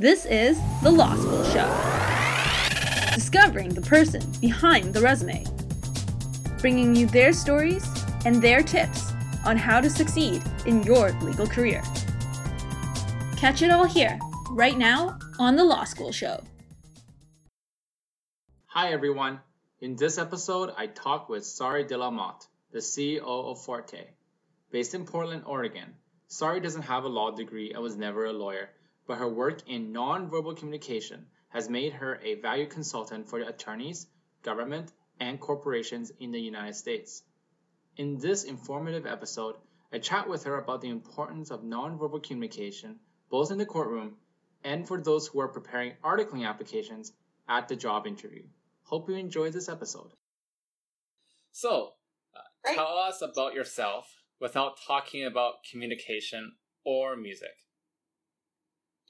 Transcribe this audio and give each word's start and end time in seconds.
This 0.00 0.24
is 0.24 0.58
The 0.82 0.90
Law 0.90 1.14
School 1.14 1.44
Show. 1.44 1.68
Discovering 3.14 3.68
the 3.68 3.82
person 3.82 4.22
behind 4.40 4.94
the 4.94 5.00
resume. 5.02 5.44
Bringing 6.62 6.96
you 6.96 7.06
their 7.06 7.34
stories 7.34 7.86
and 8.24 8.40
their 8.40 8.62
tips 8.62 9.12
on 9.44 9.58
how 9.58 9.78
to 9.78 9.90
succeed 9.90 10.42
in 10.64 10.82
your 10.84 11.12
legal 11.20 11.46
career. 11.46 11.82
Catch 13.36 13.60
it 13.60 13.70
all 13.70 13.84
here, 13.84 14.18
right 14.48 14.78
now, 14.78 15.18
on 15.38 15.54
The 15.54 15.64
Law 15.64 15.84
School 15.84 16.12
Show. 16.12 16.42
Hi, 18.68 18.92
everyone. 18.92 19.40
In 19.82 19.96
this 19.96 20.16
episode, 20.16 20.72
I 20.78 20.86
talk 20.86 21.28
with 21.28 21.44
Sari 21.44 21.84
de 21.84 21.98
la 21.98 22.10
Motte, 22.10 22.46
the 22.72 22.78
CEO 22.78 23.20
of 23.50 23.62
Forte. 23.62 24.06
Based 24.70 24.94
in 24.94 25.04
Portland, 25.04 25.42
Oregon, 25.44 25.92
Sari 26.26 26.60
doesn't 26.60 26.88
have 26.88 27.04
a 27.04 27.08
law 27.08 27.32
degree 27.32 27.74
and 27.74 27.82
was 27.82 27.98
never 27.98 28.24
a 28.24 28.32
lawyer, 28.32 28.70
but 29.10 29.18
her 29.18 29.28
work 29.28 29.68
in 29.68 29.92
nonverbal 29.92 30.56
communication 30.56 31.26
has 31.48 31.68
made 31.68 31.92
her 31.92 32.20
a 32.22 32.36
value 32.36 32.68
consultant 32.68 33.28
for 33.28 33.40
attorneys, 33.40 34.06
government, 34.44 34.92
and 35.18 35.40
corporations 35.40 36.12
in 36.20 36.30
the 36.30 36.40
United 36.40 36.76
States. 36.76 37.24
In 37.96 38.18
this 38.18 38.44
informative 38.44 39.06
episode, 39.06 39.56
I 39.92 39.98
chat 39.98 40.28
with 40.28 40.44
her 40.44 40.60
about 40.60 40.80
the 40.80 40.90
importance 40.90 41.50
of 41.50 41.64
nonverbal 41.64 42.22
communication, 42.22 43.00
both 43.30 43.50
in 43.50 43.58
the 43.58 43.66
courtroom 43.66 44.14
and 44.62 44.86
for 44.86 45.00
those 45.00 45.26
who 45.26 45.40
are 45.40 45.48
preparing 45.48 45.94
articling 46.04 46.46
applications 46.46 47.12
at 47.48 47.66
the 47.66 47.74
job 47.74 48.06
interview. 48.06 48.44
Hope 48.84 49.08
you 49.08 49.16
enjoy 49.16 49.50
this 49.50 49.68
episode. 49.68 50.12
So, 51.50 51.94
uh, 52.32 52.74
tell 52.74 52.96
us 52.96 53.22
about 53.22 53.54
yourself 53.54 54.06
without 54.40 54.78
talking 54.86 55.24
about 55.24 55.64
communication 55.68 56.52
or 56.84 57.16
music. 57.16 57.56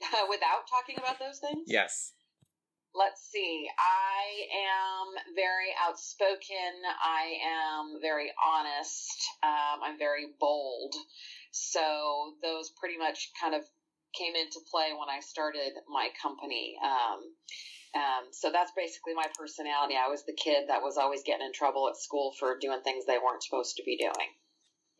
without 0.29 0.67
talking 0.69 0.97
about 0.97 1.19
those 1.19 1.39
things? 1.39 1.65
Yes. 1.67 2.13
Let's 2.93 3.23
see. 3.31 3.67
I 3.79 4.51
am 4.51 5.35
very 5.35 5.71
outspoken. 5.79 6.75
I 6.99 7.39
am 7.39 8.01
very 8.01 8.31
honest. 8.35 9.15
Um, 9.43 9.79
I'm 9.83 9.97
very 9.97 10.27
bold. 10.39 10.93
So 11.51 12.35
those 12.43 12.71
pretty 12.79 12.97
much 12.97 13.31
kind 13.41 13.55
of 13.55 13.63
came 14.17 14.35
into 14.35 14.59
play 14.69 14.91
when 14.91 15.07
I 15.07 15.21
started 15.21 15.71
my 15.87 16.09
company. 16.21 16.75
Um, 16.83 17.19
um, 17.95 18.23
so 18.31 18.51
that's 18.51 18.71
basically 18.75 19.13
my 19.13 19.27
personality. 19.37 19.95
I 19.95 20.09
was 20.09 20.23
the 20.25 20.35
kid 20.35 20.67
that 20.67 20.81
was 20.81 20.97
always 20.97 21.23
getting 21.23 21.45
in 21.45 21.53
trouble 21.53 21.87
at 21.89 21.97
school 21.97 22.33
for 22.39 22.57
doing 22.59 22.79
things 22.83 23.05
they 23.05 23.19
weren't 23.19 23.43
supposed 23.43 23.75
to 23.77 23.83
be 23.83 23.97
doing. 23.97 24.29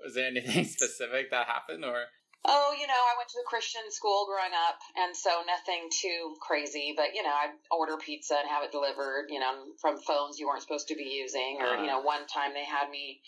Was 0.04 0.16
there 0.16 0.28
anything 0.28 0.66
specific 0.80 1.32
that 1.32 1.48
happened, 1.48 1.86
or 1.86 2.06
Oh, 2.44 2.74
you 2.74 2.88
know, 2.88 2.94
I 2.94 3.18
went 3.18 3.30
to 3.30 3.40
a 3.40 3.48
Christian 3.48 3.86
school 3.92 4.26
growing 4.26 4.54
up, 4.68 4.80
and 4.98 5.16
so 5.16 5.30
nothing 5.46 5.90
too 5.94 6.36
crazy. 6.42 6.94
But 6.98 7.14
you 7.14 7.22
know, 7.22 7.30
I'd 7.30 7.54
order 7.70 7.98
pizza 7.98 8.36
and 8.36 8.50
have 8.50 8.64
it 8.64 8.72
delivered, 8.72 9.28
you 9.30 9.40
know, 9.40 9.78
from 9.80 10.02
phones 10.02 10.40
you 10.40 10.48
weren't 10.48 10.64
supposed 10.64 10.88
to 10.88 10.96
be 10.96 11.04
using. 11.04 11.58
Or 11.62 11.78
uh, 11.78 11.82
you 11.82 11.88
know, 11.88 12.00
uh-huh. 12.00 12.18
one 12.18 12.28
time 12.28 12.54
they 12.54 12.66
had 12.66 12.90
me 12.90 13.22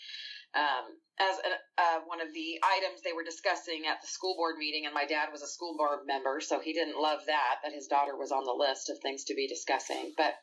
um, 0.54 0.98
as 1.18 1.38
a, 1.38 1.50
uh, 1.78 1.98
one 2.06 2.20
of 2.20 2.32
the 2.34 2.58
items 2.62 3.02
they 3.02 3.12
were 3.12 3.22
discussing 3.22 3.86
at 3.86 4.00
the 4.00 4.06
school 4.06 4.34
board 4.34 4.56
meeting, 4.58 4.86
and 4.86 4.94
my 4.94 5.04
dad 5.04 5.28
was 5.30 5.42
a 5.42 5.46
school 5.46 5.76
board 5.76 6.06
member, 6.06 6.40
so 6.40 6.58
he 6.58 6.72
didn't 6.72 7.00
love 7.00 7.20
that 7.26 7.62
that 7.62 7.72
his 7.72 7.86
daughter 7.86 8.16
was 8.16 8.32
on 8.32 8.44
the 8.44 8.52
list 8.52 8.90
of 8.90 8.98
things 8.98 9.24
to 9.24 9.34
be 9.34 9.46
discussing. 9.46 10.12
But 10.16 10.34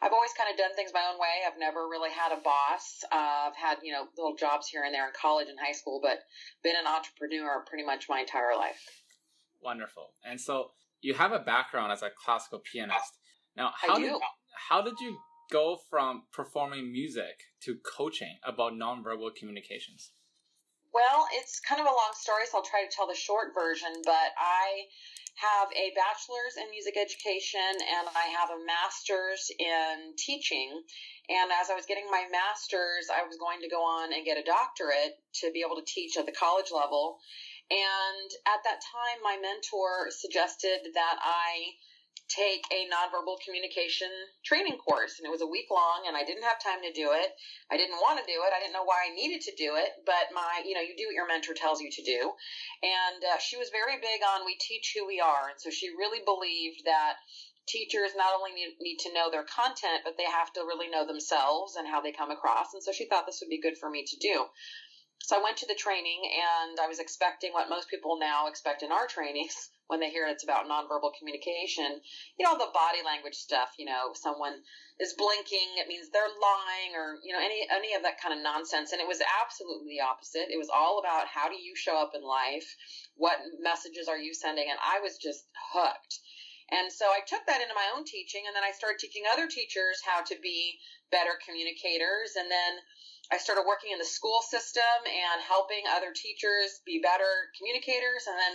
I've 0.00 0.12
always 0.12 0.30
kind 0.38 0.50
of 0.50 0.56
done 0.56 0.74
things 0.74 0.92
my 0.94 1.02
own 1.10 1.18
way. 1.18 1.42
I've 1.46 1.58
never 1.58 1.88
really 1.88 2.10
had 2.10 2.30
a 2.30 2.40
boss. 2.40 3.02
Uh, 3.10 3.50
I've 3.50 3.56
had 3.56 3.78
you 3.82 3.92
know 3.92 4.06
little 4.16 4.36
jobs 4.36 4.68
here 4.68 4.84
and 4.84 4.94
there 4.94 5.06
in 5.06 5.12
college 5.20 5.48
and 5.48 5.58
high 5.58 5.74
school, 5.74 6.00
but 6.02 6.22
been 6.62 6.76
an 6.78 6.86
entrepreneur 6.86 7.64
pretty 7.66 7.84
much 7.84 8.06
my 8.08 8.20
entire 8.20 8.54
life. 8.56 8.78
Wonderful. 9.60 10.14
And 10.24 10.40
so 10.40 10.70
you 11.00 11.14
have 11.14 11.32
a 11.32 11.40
background 11.40 11.92
as 11.92 12.02
a 12.02 12.10
classical 12.10 12.60
pianist. 12.60 13.18
Now, 13.56 13.72
how 13.74 13.98
did 13.98 14.12
how 14.68 14.82
did 14.82 14.94
you 15.00 15.18
go 15.52 15.78
from 15.90 16.24
performing 16.32 16.90
music 16.90 17.44
to 17.60 17.76
coaching 17.84 18.38
about 18.42 18.72
nonverbal 18.72 19.36
communications? 19.36 20.12
Well, 20.92 21.28
it's 21.32 21.60
kind 21.60 21.80
of 21.80 21.86
a 21.86 21.92
long 21.92 22.12
story, 22.16 22.44
so 22.50 22.58
I'll 22.58 22.64
try 22.64 22.84
to 22.84 22.90
tell 22.90 23.06
the 23.06 23.14
short 23.14 23.52
version. 23.54 23.92
But 24.04 24.32
I 24.40 24.88
have 25.36 25.68
a 25.72 25.92
bachelor's 25.96 26.60
in 26.60 26.68
music 26.68 26.96
education 27.00 27.72
and 27.80 28.04
I 28.12 28.28
have 28.36 28.52
a 28.52 28.60
master's 28.64 29.48
in 29.58 30.12
teaching. 30.16 30.68
And 31.28 31.48
as 31.48 31.70
I 31.70 31.74
was 31.74 31.88
getting 31.88 32.04
my 32.10 32.28
master's, 32.28 33.08
I 33.08 33.24
was 33.24 33.40
going 33.40 33.60
to 33.64 33.72
go 33.72 33.80
on 33.80 34.12
and 34.12 34.24
get 34.24 34.36
a 34.36 34.44
doctorate 34.44 35.16
to 35.40 35.50
be 35.52 35.64
able 35.64 35.80
to 35.80 35.88
teach 35.88 36.16
at 36.20 36.26
the 36.26 36.36
college 36.36 36.68
level. 36.68 37.16
And 37.72 38.28
at 38.44 38.60
that 38.68 38.84
time, 38.84 39.24
my 39.24 39.40
mentor 39.40 40.12
suggested 40.12 40.92
that 40.92 41.16
I 41.24 41.80
take 42.32 42.64
a 42.72 42.88
nonverbal 42.88 43.36
communication 43.44 44.08
training 44.44 44.80
course 44.80 45.20
and 45.20 45.28
it 45.28 45.34
was 45.34 45.44
a 45.44 45.52
week 45.52 45.68
long 45.68 46.08
and 46.08 46.16
I 46.16 46.24
didn't 46.24 46.48
have 46.48 46.56
time 46.56 46.80
to 46.80 46.92
do 46.92 47.12
it. 47.12 47.28
I 47.68 47.76
didn't 47.76 48.00
want 48.00 48.16
to 48.18 48.26
do 48.26 48.40
it. 48.48 48.56
I 48.56 48.60
didn't 48.60 48.72
know 48.72 48.88
why 48.88 49.04
I 49.04 49.14
needed 49.14 49.44
to 49.48 49.54
do 49.54 49.76
it, 49.76 49.92
but 50.08 50.32
my, 50.32 50.64
you 50.64 50.72
know, 50.72 50.80
you 50.80 50.96
do 50.96 51.06
what 51.06 51.18
your 51.18 51.28
mentor 51.28 51.52
tells 51.52 51.84
you 51.84 51.92
to 51.92 52.02
do. 52.02 52.32
And 52.80 53.20
uh, 53.20 53.38
she 53.38 53.60
was 53.60 53.68
very 53.68 54.00
big 54.00 54.24
on 54.24 54.48
we 54.48 54.56
teach 54.56 54.96
who 54.96 55.04
we 55.06 55.20
are. 55.20 55.52
And 55.52 55.60
so 55.60 55.68
she 55.68 55.92
really 55.92 56.24
believed 56.24 56.88
that 56.88 57.20
teachers 57.68 58.16
not 58.16 58.34
only 58.34 58.52
need, 58.52 58.74
need 58.80 58.98
to 59.06 59.14
know 59.14 59.30
their 59.30 59.46
content, 59.46 60.02
but 60.02 60.16
they 60.16 60.26
have 60.26 60.52
to 60.54 60.66
really 60.66 60.88
know 60.88 61.06
themselves 61.06 61.76
and 61.76 61.86
how 61.86 62.00
they 62.00 62.12
come 62.12 62.30
across. 62.30 62.74
And 62.74 62.82
so 62.82 62.92
she 62.92 63.06
thought 63.06 63.26
this 63.26 63.38
would 63.44 63.52
be 63.52 63.60
good 63.60 63.78
for 63.78 63.88
me 63.90 64.04
to 64.08 64.16
do. 64.18 64.48
So 65.22 65.38
I 65.38 65.42
went 65.42 65.56
to 65.58 65.66
the 65.66 65.78
training 65.78 66.20
and 66.26 66.78
I 66.82 66.88
was 66.88 66.98
expecting 66.98 67.52
what 67.52 67.70
most 67.70 67.88
people 67.88 68.18
now 68.18 68.48
expect 68.48 68.82
in 68.82 68.90
our 68.90 69.06
trainings 69.06 69.54
when 69.92 70.00
they 70.00 70.08
hear 70.08 70.24
it's 70.24 70.42
about 70.42 70.64
nonverbal 70.64 71.12
communication. 71.20 72.00
You 72.40 72.48
know, 72.48 72.56
the 72.56 72.72
body 72.72 73.04
language 73.04 73.36
stuff, 73.36 73.76
you 73.76 73.84
know, 73.84 74.16
someone 74.16 74.64
is 74.96 75.12
blinking, 75.12 75.76
it 75.76 75.84
means 75.84 76.08
they're 76.08 76.32
lying 76.32 76.96
or, 76.96 77.20
you 77.20 77.36
know, 77.36 77.44
any 77.44 77.68
any 77.68 77.92
of 77.92 78.00
that 78.08 78.16
kind 78.16 78.32
of 78.32 78.40
nonsense. 78.40 78.96
And 78.96 79.04
it 79.04 79.06
was 79.06 79.20
absolutely 79.20 80.00
the 80.00 80.08
opposite. 80.08 80.48
It 80.48 80.56
was 80.56 80.72
all 80.72 80.96
about 80.96 81.28
how 81.28 81.52
do 81.52 81.60
you 81.60 81.76
show 81.76 82.00
up 82.00 82.16
in 82.16 82.24
life? 82.24 82.64
What 83.20 83.36
messages 83.60 84.08
are 84.08 84.16
you 84.16 84.32
sending? 84.32 84.64
And 84.64 84.80
I 84.80 85.04
was 85.04 85.20
just 85.20 85.44
hooked. 85.76 86.24
And 86.72 86.88
so 86.88 87.04
I 87.12 87.20
took 87.28 87.44
that 87.44 87.60
into 87.60 87.76
my 87.76 87.92
own 87.92 88.08
teaching 88.08 88.48
and 88.48 88.56
then 88.56 88.64
I 88.64 88.72
started 88.72 88.96
teaching 88.96 89.28
other 89.28 89.44
teachers 89.44 90.00
how 90.00 90.24
to 90.24 90.40
be 90.40 90.80
better 91.12 91.36
communicators 91.44 92.32
and 92.40 92.48
then 92.48 92.80
I 93.32 93.38
started 93.38 93.64
working 93.64 93.92
in 93.92 93.98
the 93.98 94.04
school 94.04 94.42
system 94.44 94.92
and 95.08 95.40
helping 95.40 95.88
other 95.88 96.12
teachers 96.12 96.84
be 96.84 97.00
better 97.00 97.48
communicators. 97.56 98.28
And 98.28 98.36
then 98.36 98.54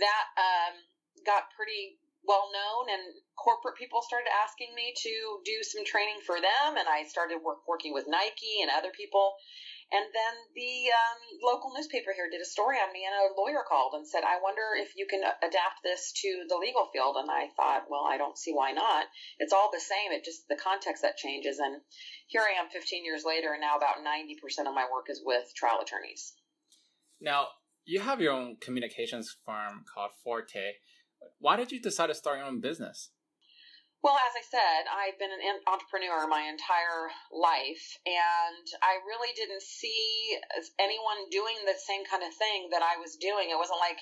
that 0.00 0.26
um, 0.38 0.74
got 1.26 1.50
pretty 1.56 1.98
well 2.26 2.48
known, 2.52 2.88
and 2.88 3.04
corporate 3.36 3.76
people 3.76 4.00
started 4.00 4.28
asking 4.32 4.72
me 4.74 4.96
to 4.96 5.14
do 5.44 5.60
some 5.62 5.84
training 5.84 6.20
for 6.24 6.40
them. 6.40 6.80
And 6.80 6.88
I 6.88 7.04
started 7.04 7.44
work, 7.44 7.68
working 7.68 7.92
with 7.92 8.08
Nike 8.08 8.64
and 8.64 8.70
other 8.72 8.90
people. 8.96 9.36
And 9.92 10.08
then 10.10 10.34
the 10.56 10.90
um, 10.90 11.20
local 11.44 11.70
newspaper 11.76 12.16
here 12.16 12.26
did 12.32 12.40
a 12.40 12.48
story 12.48 12.80
on 12.80 12.90
me, 12.90 13.04
and 13.04 13.14
a 13.14 13.36
lawyer 13.36 13.62
called 13.68 13.92
and 13.94 14.08
said, 14.08 14.24
I 14.24 14.40
wonder 14.40 14.72
if 14.74 14.96
you 14.96 15.06
can 15.06 15.20
adapt 15.20 15.84
this 15.84 16.12
to 16.24 16.48
the 16.48 16.56
legal 16.56 16.88
field. 16.90 17.16
And 17.20 17.30
I 17.30 17.52
thought, 17.54 17.86
well, 17.92 18.08
I 18.08 18.16
don't 18.16 18.38
see 18.38 18.52
why 18.52 18.72
not. 18.72 19.04
It's 19.38 19.52
all 19.52 19.70
the 19.70 19.84
same, 19.84 20.10
it 20.10 20.24
just 20.24 20.48
the 20.48 20.56
context 20.56 21.02
that 21.02 21.20
changes. 21.20 21.60
And 21.60 21.80
here 22.26 22.42
I 22.42 22.58
am 22.58 22.72
15 22.72 23.04
years 23.04 23.22
later, 23.24 23.52
and 23.52 23.60
now 23.60 23.76
about 23.76 24.00
90% 24.00 24.66
of 24.66 24.74
my 24.74 24.88
work 24.90 25.12
is 25.12 25.20
with 25.22 25.52
trial 25.54 25.78
attorneys. 25.84 26.32
Now, 27.20 27.48
you 27.84 28.00
have 28.00 28.20
your 28.20 28.32
own 28.32 28.56
communications 28.60 29.36
firm 29.44 29.84
called 29.92 30.10
Forte. 30.22 30.80
Why 31.38 31.56
did 31.56 31.72
you 31.72 31.80
decide 31.80 32.08
to 32.08 32.14
start 32.14 32.38
your 32.38 32.46
own 32.46 32.60
business? 32.60 33.10
Well, 34.04 34.20
as 34.20 34.36
I 34.36 34.44
said, 34.44 34.84
I've 34.84 35.16
been 35.16 35.32
an 35.32 35.64
entrepreneur 35.64 36.28
my 36.28 36.44
entire 36.44 37.08
life, 37.32 37.96
and 38.04 38.66
I 38.84 39.00
really 39.00 39.32
didn't 39.32 39.64
see 39.64 40.36
anyone 40.76 41.32
doing 41.32 41.56
the 41.64 41.72
same 41.72 42.04
kind 42.04 42.20
of 42.20 42.28
thing 42.36 42.68
that 42.68 42.84
I 42.84 43.00
was 43.00 43.16
doing. 43.16 43.48
It 43.48 43.56
wasn't 43.56 43.80
like 43.80 43.96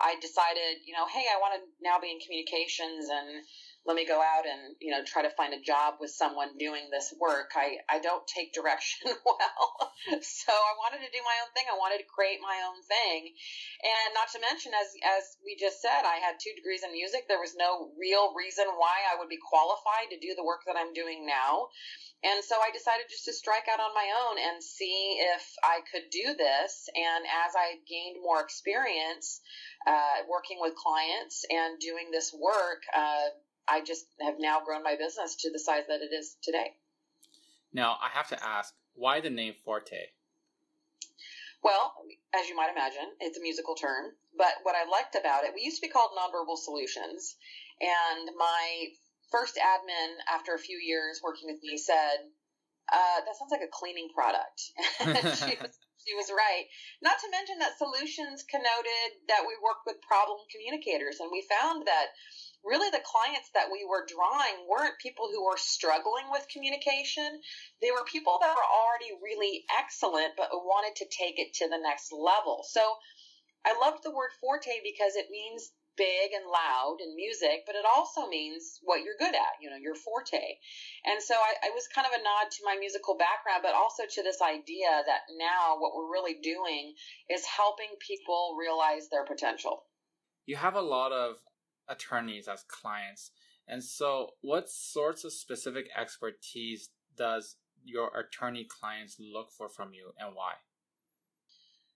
I 0.00 0.16
decided, 0.24 0.80
you 0.88 0.96
know, 0.96 1.04
hey, 1.04 1.28
I 1.28 1.36
want 1.36 1.60
to 1.60 1.68
now 1.84 2.00
be 2.00 2.08
in 2.08 2.24
communications 2.24 3.12
and 3.12 3.44
let 3.84 3.98
me 3.98 4.06
go 4.06 4.22
out 4.22 4.46
and 4.46 4.78
you 4.78 4.94
know 4.94 5.02
try 5.02 5.22
to 5.22 5.34
find 5.34 5.50
a 5.54 5.60
job 5.60 5.98
with 5.98 6.10
someone 6.10 6.54
doing 6.58 6.86
this 6.90 7.12
work. 7.18 7.50
I 7.56 7.82
i 7.90 7.98
don't 7.98 8.22
take 8.26 8.54
direction 8.54 9.10
well. 9.26 9.92
So 10.22 10.52
i 10.54 10.74
wanted 10.78 11.02
to 11.02 11.10
do 11.10 11.22
my 11.26 11.36
own 11.42 11.50
thing. 11.54 11.66
I 11.66 11.78
wanted 11.78 11.98
to 11.98 12.08
create 12.08 12.38
my 12.38 12.62
own 12.62 12.78
thing. 12.86 13.34
And 13.82 14.14
not 14.14 14.30
to 14.34 14.40
mention 14.40 14.70
as 14.74 14.94
as 15.18 15.24
we 15.42 15.58
just 15.58 15.82
said 15.82 16.06
i 16.06 16.22
had 16.22 16.38
two 16.38 16.54
degrees 16.54 16.86
in 16.86 16.94
music. 16.94 17.26
There 17.26 17.42
was 17.42 17.58
no 17.58 17.90
real 17.98 18.34
reason 18.38 18.70
why 18.78 19.02
i 19.10 19.18
would 19.18 19.28
be 19.28 19.42
qualified 19.42 20.14
to 20.14 20.22
do 20.22 20.34
the 20.38 20.46
work 20.46 20.62
that 20.66 20.78
i'm 20.78 20.94
doing 20.94 21.26
now. 21.26 21.74
And 22.22 22.38
so 22.44 22.54
I 22.54 22.70
decided 22.70 23.10
just 23.10 23.26
to 23.26 23.32
strike 23.34 23.66
out 23.66 23.82
on 23.82 23.90
my 23.98 24.06
own 24.06 24.38
and 24.38 24.62
see 24.62 25.18
if 25.18 25.42
I 25.64 25.82
could 25.90 26.06
do 26.10 26.38
this. 26.38 26.86
And 26.94 27.26
as 27.26 27.58
I 27.58 27.82
gained 27.90 28.22
more 28.22 28.40
experience 28.40 29.42
uh, 29.86 30.22
working 30.30 30.58
with 30.60 30.78
clients 30.78 31.44
and 31.50 31.80
doing 31.80 32.12
this 32.12 32.32
work, 32.32 32.86
uh, 32.94 33.34
I 33.72 33.80
just 33.80 34.04
have 34.20 34.34
now 34.38 34.60
grown 34.64 34.82
my 34.82 34.96
business 34.96 35.36
to 35.36 35.50
the 35.50 35.58
size 35.58 35.84
that 35.88 36.02
it 36.02 36.12
is 36.12 36.36
today. 36.42 36.72
Now, 37.72 37.96
I 38.02 38.10
have 38.12 38.28
to 38.28 38.44
ask, 38.44 38.74
why 38.94 39.20
the 39.20 39.30
name 39.30 39.54
Forte? 39.64 40.12
Well, 41.64 41.94
as 42.34 42.48
you 42.48 42.56
might 42.56 42.70
imagine. 42.70 43.08
It's 43.20 43.38
a 43.38 43.40
musical 43.40 43.74
term. 43.74 44.12
But 44.36 44.60
what 44.64 44.74
I 44.74 44.84
liked 44.90 45.14
about 45.14 45.44
it, 45.44 45.52
we 45.54 45.62
used 45.62 45.80
to 45.80 45.86
be 45.86 45.92
called 45.92 46.10
Nonverbal 46.12 46.56
Solutions. 46.56 47.36
And 47.80 48.28
my 48.36 48.92
first 49.30 49.56
admin, 49.56 50.20
after 50.28 50.54
a 50.54 50.58
few 50.58 50.76
years 50.76 51.20
working 51.24 51.48
with 51.48 51.62
me, 51.62 51.78
said, 51.78 52.28
uh, 52.92 53.18
that 53.24 53.36
sounds 53.38 53.52
like 53.52 53.64
a 53.64 53.72
cleaning 53.72 54.08
product. 54.12 54.60
she, 55.40 55.56
was, 55.62 55.72
she 56.04 56.12
was 56.12 56.28
right. 56.28 56.68
Not 57.00 57.16
to 57.24 57.30
mention 57.30 57.56
that 57.60 57.78
solutions 57.78 58.44
connoted 58.44 59.08
that 59.28 59.48
we 59.48 59.56
worked 59.64 59.86
with 59.86 60.02
problem 60.04 60.44
communicators. 60.52 61.20
And 61.20 61.30
we 61.32 61.46
found 61.48 61.86
that 61.86 62.12
really 62.64 62.90
the 62.90 63.02
clients 63.02 63.50
that 63.54 63.70
we 63.70 63.84
were 63.84 64.06
drawing 64.06 64.66
weren't 64.70 64.98
people 65.02 65.28
who 65.30 65.44
were 65.44 65.58
struggling 65.58 66.30
with 66.30 66.46
communication. 66.52 67.40
They 67.80 67.90
were 67.90 68.06
people 68.06 68.38
that 68.40 68.54
were 68.54 68.70
already 68.70 69.12
really 69.22 69.64
excellent, 69.78 70.34
but 70.36 70.50
wanted 70.52 70.96
to 71.02 71.10
take 71.10 71.38
it 71.38 71.54
to 71.62 71.68
the 71.68 71.82
next 71.82 72.12
level. 72.12 72.64
So 72.66 72.82
I 73.66 73.78
loved 73.78 74.02
the 74.02 74.14
word 74.14 74.30
forte 74.40 74.82
because 74.82 75.14
it 75.14 75.30
means 75.30 75.70
big 75.96 76.32
and 76.32 76.48
loud 76.48 76.98
in 77.04 77.14
music, 77.16 77.64
but 77.66 77.76
it 77.76 77.84
also 77.84 78.26
means 78.26 78.80
what 78.82 79.04
you're 79.04 79.18
good 79.18 79.34
at, 79.34 79.60
you 79.60 79.68
know, 79.68 79.76
your 79.76 79.94
forte. 79.94 80.40
And 81.04 81.22
so 81.22 81.34
I, 81.34 81.68
I 81.68 81.70
was 81.74 81.86
kind 81.94 82.06
of 82.06 82.16
a 82.18 82.22
nod 82.22 82.50
to 82.50 82.64
my 82.64 82.76
musical 82.80 83.16
background, 83.16 83.60
but 83.62 83.74
also 83.74 84.04
to 84.08 84.22
this 84.22 84.40
idea 84.40 84.88
that 85.06 85.28
now 85.36 85.76
what 85.78 85.92
we're 85.94 86.10
really 86.10 86.40
doing 86.42 86.94
is 87.28 87.44
helping 87.44 87.92
people 88.00 88.56
realize 88.58 89.08
their 89.10 89.24
potential. 89.24 89.84
You 90.46 90.56
have 90.56 90.74
a 90.74 90.82
lot 90.82 91.12
of 91.12 91.36
attorneys 91.92 92.48
as 92.48 92.64
clients. 92.68 93.30
And 93.68 93.84
so, 93.84 94.30
what 94.40 94.68
sorts 94.68 95.24
of 95.24 95.32
specific 95.32 95.88
expertise 95.96 96.90
does 97.16 97.56
your 97.84 98.10
attorney 98.16 98.64
clients 98.64 99.16
look 99.20 99.50
for 99.52 99.68
from 99.68 99.92
you 99.92 100.12
and 100.18 100.34
why? 100.34 100.54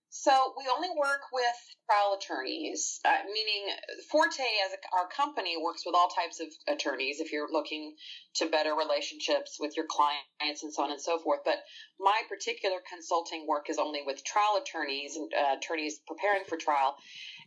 So 0.09 0.53
we 0.57 0.63
only 0.73 0.89
work 0.97 1.21
with 1.33 1.57
trial 1.85 2.17
attorneys, 2.17 2.99
uh, 3.05 3.21
meaning 3.27 3.75
Forte 4.09 4.41
as 4.65 4.71
a, 4.73 4.97
our 4.97 5.07
company 5.09 5.55
works 5.61 5.83
with 5.85 5.95
all 5.95 6.07
types 6.07 6.39
of 6.39 6.47
attorneys 6.67 7.19
if 7.19 7.31
you're 7.31 7.51
looking 7.51 7.93
to 8.35 8.49
better 8.49 8.73
relationships 8.73 9.57
with 9.59 9.75
your 9.75 9.85
clients 9.85 10.63
and 10.63 10.73
so 10.73 10.83
on 10.83 10.91
and 10.91 11.01
so 11.01 11.19
forth. 11.19 11.41
But 11.45 11.59
my 11.99 12.21
particular 12.29 12.77
consulting 12.89 13.45
work 13.47 13.69
is 13.69 13.77
only 13.77 14.01
with 14.05 14.23
trial 14.23 14.59
attorneys 14.59 15.17
and 15.17 15.31
uh, 15.33 15.57
attorneys 15.57 15.99
preparing 16.07 16.45
for 16.45 16.57
trial. 16.57 16.95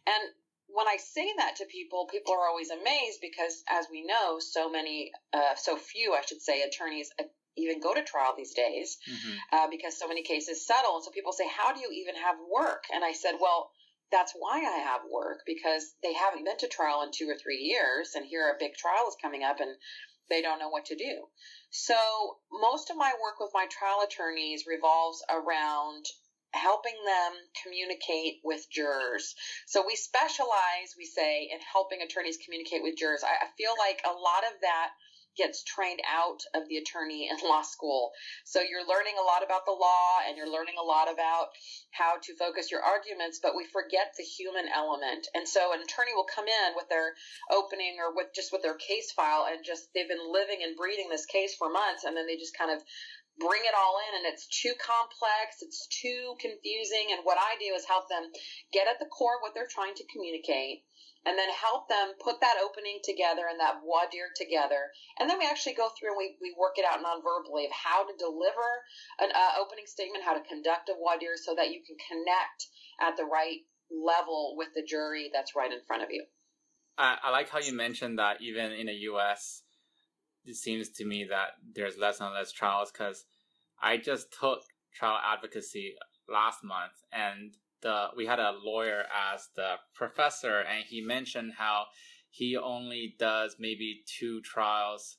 And 0.07 0.31
when 0.75 0.87
I 0.89 0.97
say 0.97 1.29
that 1.39 1.57
to 1.57 1.67
people, 1.67 2.07
people 2.11 2.35
are 2.35 2.49
always 2.49 2.71
amazed 2.71 3.21
because, 3.21 3.63
as 3.69 3.87
we 3.91 4.05
know, 4.05 4.39
so 4.39 4.71
many, 4.71 5.13
uh, 5.33 5.55
so 5.57 5.77
few, 5.77 6.15
I 6.15 6.23
should 6.27 6.43
say, 6.43 6.63
attorneys 6.63 7.11
even 7.57 7.81
go 7.81 7.95
to 7.95 8.03
trial 8.03 8.35
these 8.37 8.55
days 8.55 8.99
mm-hmm. 9.09 9.37
uh, 9.53 9.69
because 9.71 9.99
so 9.99 10.09
many 10.09 10.23
cases 10.23 10.67
settle. 10.67 10.97
And 10.97 11.05
so 11.05 11.11
people 11.11 11.33
say, 11.33 11.49
How 11.49 11.73
do 11.73 11.81
you 11.81 11.91
even 11.93 12.15
have 12.15 12.37
work? 12.51 12.85
And 12.93 13.05
I 13.05 13.13
said, 13.13 13.35
Well, 13.41 13.71
that's 14.13 14.33
why 14.37 14.59
I 14.59 14.79
have 14.91 15.03
work 15.11 15.41
because 15.47 15.95
they 16.03 16.15
haven't 16.15 16.45
been 16.45 16.59
to 16.59 16.69
trial 16.69 17.03
in 17.03 17.11
two 17.13 17.29
or 17.29 17.37
three 17.37 17.59
years. 17.59 18.13
And 18.15 18.27
here 18.27 18.49
a 18.49 18.59
big 18.59 18.75
trial 18.75 19.07
is 19.09 19.17
coming 19.23 19.45
up 19.45 19.61
and 19.61 19.77
they 20.29 20.43
don't 20.43 20.59
know 20.59 20.69
what 20.69 20.87
to 20.87 20.97
do. 20.97 21.27
So 21.71 21.95
most 22.51 22.91
of 22.91 22.97
my 22.97 23.13
work 23.23 23.39
with 23.39 23.51
my 23.55 23.67
trial 23.71 24.01
attorneys 24.05 24.65
revolves 24.67 25.23
around 25.29 26.07
helping 26.53 26.97
them 27.05 27.33
communicate 27.63 28.41
with 28.45 28.67
jurors. 28.71 29.35
So 29.67 29.85
we 29.87 29.97
specialize, 29.97 30.95
we 30.99 31.05
say, 31.07 31.49
in 31.53 31.59
helping 31.61 32.03
attorneys 32.03 32.39
communicate 32.45 32.83
with 32.83 32.97
jurors. 32.97 33.23
I, 33.25 33.47
I 33.47 33.49
feel 33.57 33.75
like 33.79 34.01
a 34.05 34.13
lot 34.13 34.45
of 34.45 34.61
that 34.63 34.91
gets 35.37 35.63
trained 35.63 36.01
out 36.05 36.43
of 36.55 36.69
the 36.69 36.77
attorney 36.77 37.31
in 37.31 37.37
law 37.49 37.63
school. 37.63 38.13
So 38.45 38.61
you're 38.61 38.87
learning 38.87 39.15
a 39.19 39.25
lot 39.25 39.45
about 39.45 39.65
the 39.65 39.77
law 39.77 40.21
and 40.27 40.37
you're 40.37 40.51
learning 40.51 40.75
a 40.81 40.85
lot 40.85 41.13
about 41.13 41.55
how 41.93 42.19
to 42.23 42.37
focus 42.37 42.71
your 42.71 42.83
arguments, 42.83 43.41
but 43.43 43.57
we 43.57 43.65
forget 43.65 44.15
the 44.17 44.25
human 44.25 44.67
element. 44.69 45.29
And 45.35 45.47
so 45.47 45.73
an 45.73 45.81
attorney 45.81 46.15
will 46.15 46.29
come 46.29 46.47
in 46.47 46.75
with 46.77 46.89
their 46.89 47.15
opening 47.51 47.97
or 47.99 48.15
with 48.15 48.35
just 48.35 48.53
with 48.53 48.63
their 48.63 48.77
case 48.77 49.13
file 49.13 49.47
and 49.51 49.65
just 49.65 49.89
they've 49.95 50.09
been 50.09 50.33
living 50.33 50.61
and 50.63 50.77
breathing 50.77 51.09
this 51.09 51.27
case 51.27 51.55
for 51.55 51.71
months 51.71 52.05
and 52.05 52.17
then 52.17 52.27
they 52.27 52.37
just 52.37 52.57
kind 52.57 52.71
of 52.71 52.83
bring 53.41 53.65
it 53.65 53.73
all 53.73 53.97
in 54.05 54.13
and 54.21 54.29
it's 54.29 54.47
too 54.47 54.77
complex, 54.77 55.65
it's 55.65 55.89
too 55.89 56.37
confusing. 56.39 57.11
And 57.17 57.25
what 57.25 57.41
I 57.41 57.57
do 57.57 57.73
is 57.73 57.89
help 57.89 58.07
them 58.13 58.29
get 58.71 58.87
at 58.87 59.01
the 59.01 59.09
core 59.09 59.41
of 59.41 59.43
what 59.43 59.57
they're 59.57 59.71
trying 59.71 59.97
to 59.97 60.07
communicate 60.13 60.85
and 61.25 61.37
then 61.37 61.49
help 61.53 61.89
them 61.89 62.17
put 62.21 62.41
that 62.41 62.57
opening 62.61 63.01
together 63.05 63.45
and 63.49 63.61
that 63.61 63.81
voir 63.85 64.09
dire 64.09 64.33
together. 64.37 64.93
And 65.19 65.29
then 65.29 65.41
we 65.41 65.49
actually 65.49 65.77
go 65.77 65.93
through 65.93 66.17
and 66.17 66.21
we, 66.21 66.37
we 66.41 66.57
work 66.57 66.77
it 66.77 66.85
out 66.85 67.01
non-verbally 67.01 67.69
of 67.69 67.75
how 67.75 68.05
to 68.05 68.15
deliver 68.17 68.69
an 69.21 69.33
uh, 69.33 69.61
opening 69.61 69.85
statement, 69.85 70.25
how 70.25 70.37
to 70.37 70.45
conduct 70.45 70.89
a 70.89 70.97
voir 70.97 71.21
dire 71.21 71.37
so 71.37 71.57
that 71.57 71.73
you 71.73 71.81
can 71.85 71.97
connect 72.01 72.69
at 73.01 73.17
the 73.17 73.25
right 73.25 73.65
level 73.93 74.55
with 74.57 74.69
the 74.77 74.85
jury 74.85 75.29
that's 75.33 75.57
right 75.57 75.73
in 75.73 75.81
front 75.85 76.05
of 76.05 76.09
you. 76.13 76.25
I, 76.97 77.17
I 77.25 77.31
like 77.31 77.49
how 77.49 77.59
you 77.59 77.73
mentioned 77.73 78.19
that 78.19 78.41
even 78.41 78.73
in 78.73 78.87
the 78.87 79.09
U.S., 79.13 79.63
it 80.45 80.57
seems 80.57 80.89
to 80.91 81.05
me 81.05 81.25
that 81.29 81.51
there's 81.75 81.99
less 81.99 82.21
and 82.21 82.35
less 82.35 82.53
trials 82.53 82.91
because 82.91 83.25
I 83.81 83.97
just 83.97 84.33
took 84.39 84.61
trial 84.95 85.19
advocacy 85.25 85.95
last 86.29 86.63
month 86.65 86.93
and 87.13 87.57
the 87.83 88.09
we 88.17 88.27
had 88.27 88.39
a 88.39 88.55
lawyer 88.65 89.05
as 89.33 89.49
the 89.57 89.75
professor 89.95 90.61
and 90.61 90.85
he 90.87 91.01
mentioned 91.01 91.53
how 91.57 91.85
he 92.31 92.57
only 92.57 93.15
does 93.19 93.57
maybe 93.59 94.03
two 94.07 94.41
trials 94.43 95.17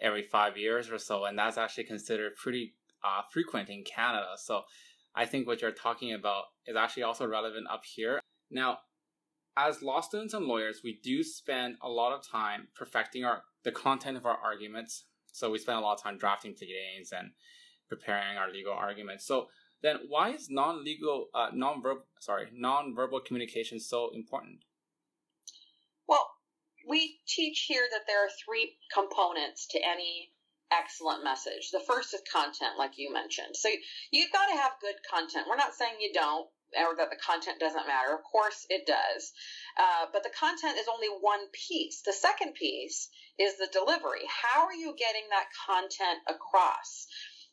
every 0.00 0.22
five 0.22 0.56
years 0.56 0.90
or 0.90 0.98
so 0.98 1.24
and 1.24 1.38
that's 1.38 1.58
actually 1.58 1.84
considered 1.84 2.34
pretty 2.36 2.74
uh, 3.04 3.22
frequent 3.30 3.68
in 3.68 3.84
canada. 3.84 4.32
So 4.36 4.62
i 5.14 5.24
think 5.24 5.46
what 5.46 5.62
you're 5.62 5.70
talking 5.70 6.12
about 6.12 6.44
is 6.66 6.76
actually 6.76 7.04
also 7.04 7.26
relevant 7.26 7.66
up 7.70 7.82
here. 7.84 8.20
Now 8.50 8.78
as 9.56 9.82
law 9.82 10.00
students 10.00 10.34
and 10.34 10.46
lawyers 10.46 10.80
we 10.84 10.98
do 11.02 11.22
spend 11.22 11.76
a 11.82 11.88
lot 11.88 12.12
of 12.12 12.26
time 12.26 12.68
perfecting 12.74 13.24
our 13.24 13.42
the 13.66 13.72
content 13.72 14.16
of 14.16 14.24
our 14.24 14.38
arguments 14.38 15.04
so 15.32 15.50
we 15.50 15.58
spend 15.58 15.76
a 15.76 15.80
lot 15.82 15.92
of 15.92 16.02
time 16.02 16.16
drafting 16.16 16.54
pleadings 16.54 17.12
and 17.12 17.32
preparing 17.90 18.38
our 18.38 18.50
legal 18.50 18.72
arguments 18.72 19.26
so 19.26 19.48
then 19.82 19.98
why 20.08 20.30
is 20.30 20.48
non-legal, 20.50 21.28
uh, 21.34 21.50
non-verbal, 21.52 22.04
sorry, 22.18 22.48
non-verbal 22.52 23.20
communication 23.20 23.78
so 23.78 24.10
important? 24.14 24.64
Well, 26.08 26.28
we 26.88 27.18
teach 27.26 27.66
here 27.68 27.86
that 27.90 28.06
there 28.06 28.24
are 28.24 28.30
three 28.44 28.78
components 28.92 29.66
to 29.68 29.78
any 29.78 30.32
excellent 30.72 31.22
message. 31.22 31.70
The 31.70 31.84
first 31.86 32.14
is 32.14 32.22
content, 32.32 32.78
like 32.78 32.96
you 32.96 33.12
mentioned. 33.12 33.54
So 33.54 33.68
you've 34.10 34.32
got 34.32 34.46
to 34.46 34.56
have 34.56 34.72
good 34.80 34.96
content. 35.08 35.46
We're 35.48 35.56
not 35.56 35.74
saying 35.74 35.96
you 36.00 36.12
don't 36.12 36.48
or 36.74 36.96
that 36.96 37.10
the 37.10 37.16
content 37.16 37.60
doesn't 37.60 37.86
matter. 37.86 38.14
Of 38.14 38.24
course 38.24 38.66
it 38.68 38.86
does. 38.86 39.32
Uh, 39.78 40.06
but 40.12 40.22
the 40.22 40.34
content 40.34 40.78
is 40.78 40.88
only 40.88 41.08
one 41.20 41.46
piece. 41.52 42.02
The 42.02 42.12
second 42.12 42.54
piece 42.54 43.08
is 43.38 43.56
the 43.58 43.68
delivery. 43.72 44.26
How 44.26 44.66
are 44.66 44.74
you 44.74 44.94
getting 44.98 45.28
that 45.30 45.46
content 45.66 46.20
across? 46.26 47.06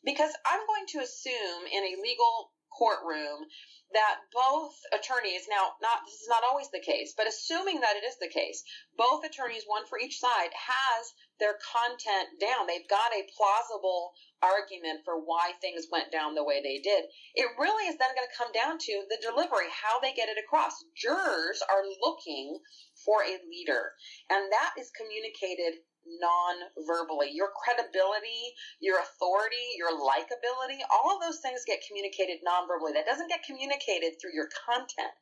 Because 0.04 0.32
I'm 0.44 0.66
going 0.66 0.86
to 0.88 0.98
assume 1.00 1.62
in 1.72 1.82
a 1.84 2.00
legal 2.02 2.52
courtroom 2.70 3.46
that 3.94 4.16
both 4.32 4.74
attorneys 4.92 5.46
now 5.48 5.72
not 5.80 6.04
this 6.04 6.20
is 6.20 6.28
not 6.28 6.44
always 6.44 6.68
the 6.70 6.82
case 6.84 7.14
but 7.16 7.26
assuming 7.26 7.80
that 7.80 7.96
it 7.96 8.04
is 8.04 8.18
the 8.20 8.28
case 8.28 8.62
both 8.96 9.24
attorneys 9.24 9.64
one 9.66 9.86
for 9.86 9.98
each 9.98 10.18
side 10.18 10.50
has 10.52 11.14
their 11.38 11.58
content 11.58 12.38
down. 12.40 12.66
They've 12.66 12.88
got 12.88 13.12
a 13.12 13.26
plausible 13.36 14.14
argument 14.42 15.00
for 15.04 15.18
why 15.18 15.52
things 15.60 15.86
went 15.90 16.12
down 16.12 16.34
the 16.34 16.44
way 16.44 16.60
they 16.62 16.78
did. 16.78 17.04
It 17.34 17.48
really 17.58 17.88
is 17.88 17.96
then 17.98 18.14
going 18.14 18.28
to 18.28 18.38
come 18.38 18.52
down 18.52 18.78
to 18.78 19.04
the 19.08 19.18
delivery 19.20 19.66
how 19.72 20.00
they 20.00 20.12
get 20.12 20.28
it 20.28 20.38
across. 20.38 20.84
Jurors 20.94 21.62
are 21.62 21.82
looking 22.02 22.58
for 23.04 23.22
a 23.22 23.40
leader 23.50 23.92
and 24.30 24.52
that 24.52 24.74
is 24.78 24.92
communicated 24.94 25.80
non-verbally. 26.06 27.32
Your 27.32 27.50
credibility, 27.52 28.54
your 28.80 29.00
authority, 29.00 29.76
your 29.76 29.92
likability, 29.92 30.80
all 30.90 31.16
of 31.16 31.22
those 31.22 31.40
things 31.40 31.66
get 31.66 31.84
communicated 31.88 32.40
non-verbally. 32.44 32.92
That 32.92 33.06
doesn't 33.06 33.28
get 33.28 33.44
communicated 33.44 34.20
through 34.20 34.34
your 34.34 34.48
content. 34.66 35.14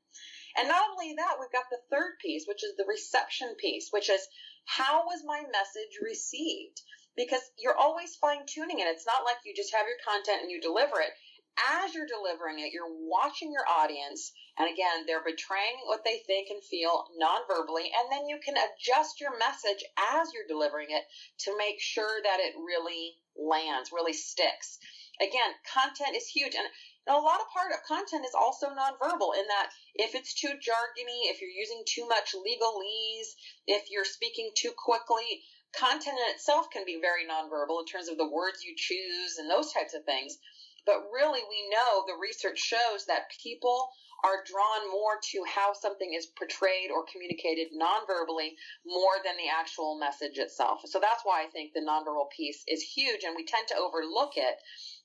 And 0.57 0.69
not 0.69 0.85
only 0.93 1.15
that, 1.17 1.41
we've 1.41 1.53
got 1.53 1.71
the 1.71 1.81
third 1.91 2.21
piece, 2.21 2.45
which 2.47 2.63
is 2.63 2.77
the 2.77 2.85
reception 2.89 3.55
piece, 3.59 3.89
which 3.91 4.11
is 4.11 4.21
how 4.65 5.05
was 5.07 5.25
my 5.25 5.41
message 5.49 5.97
received? 6.03 6.83
Because 7.17 7.43
you're 7.59 7.77
always 7.77 8.17
fine 8.17 8.45
tuning 8.47 8.79
it. 8.81 8.89
It's 8.89 9.07
not 9.07 9.25
like 9.25 9.39
you 9.45 9.55
just 9.57 9.75
have 9.75 9.87
your 9.87 10.01
content 10.05 10.43
and 10.43 10.51
you 10.51 10.61
deliver 10.61 11.01
it 11.01 11.13
as 11.59 11.95
you're 11.95 12.07
delivering 12.07 12.59
it, 12.61 12.73
you're 12.73 12.89
watching 12.89 13.53
your 13.53 13.69
audience, 13.69 14.33
and 14.59 14.69
again, 14.69 15.05
they're 15.07 15.25
betraying 15.25 15.81
what 15.87 16.05
they 16.05 16.23
think 16.27 16.49
and 16.51 16.63
feel 16.65 17.07
non-verbally, 17.17 17.93
and 17.93 18.11
then 18.11 18.27
you 18.27 18.39
can 18.45 18.55
adjust 18.57 19.21
your 19.21 19.37
message 19.39 19.85
as 20.17 20.33
you're 20.33 20.49
delivering 20.49 20.89
it 20.91 21.05
to 21.45 21.57
make 21.57 21.81
sure 21.81 22.23
that 22.25 22.41
it 22.41 22.55
really 22.57 23.17
lands, 23.37 23.93
really 23.93 24.13
sticks. 24.13 24.79
Again, 25.21 25.53
content 25.69 26.17
is 26.17 26.27
huge, 26.27 26.55
and 26.55 26.67
a 27.09 27.21
lot 27.21 27.41
of 27.41 27.51
part 27.51 27.73
of 27.73 27.83
content 27.87 28.25
is 28.25 28.35
also 28.39 28.69
nonverbal 28.69 29.35
in 29.35 29.47
that 29.49 29.71
if 29.95 30.15
it's 30.15 30.35
too 30.35 30.55
jargony, 30.57 31.29
if 31.29 31.41
you're 31.41 31.51
using 31.51 31.83
too 31.87 32.07
much 32.09 32.35
legalese, 32.35 33.35
if 33.67 33.91
you're 33.91 34.05
speaking 34.05 34.51
too 34.57 34.73
quickly, 34.77 35.43
content 35.75 36.19
in 36.19 36.35
itself 36.35 36.71
can 36.71 36.85
be 36.85 37.01
very 37.01 37.25
nonverbal 37.25 37.81
in 37.81 37.87
terms 37.87 38.09
of 38.09 38.19
the 38.19 38.29
words 38.29 38.63
you 38.65 38.75
choose 38.77 39.39
and 39.39 39.51
those 39.51 39.73
types 39.73 39.95
of 39.95 40.05
things. 40.05 40.39
But 40.85 41.07
really, 41.13 41.41
we 41.49 41.71
know 41.71 42.05
the 42.07 42.19
research 42.21 42.59
shows 42.59 43.07
that 43.07 43.31
people 43.43 43.91
are 44.25 44.47
drawn 44.47 44.87
more 44.91 45.19
to 45.19 45.43
how 45.51 45.75
something 45.75 46.15
is 46.15 46.31
portrayed 46.39 46.91
or 46.95 47.05
communicated 47.11 47.75
nonverbally 47.75 48.55
more 48.87 49.19
than 49.27 49.35
the 49.35 49.51
actual 49.51 49.99
message 49.99 50.39
itself. 50.39 50.83
So 50.87 51.01
that's 51.03 51.23
why 51.27 51.43
I 51.43 51.51
think 51.51 51.75
the 51.75 51.83
nonverbal 51.83 52.31
piece 52.31 52.63
is 52.69 52.83
huge, 52.83 53.25
and 53.27 53.35
we 53.35 53.45
tend 53.45 53.67
to 53.69 53.79
overlook 53.79 54.39
it 54.39 54.55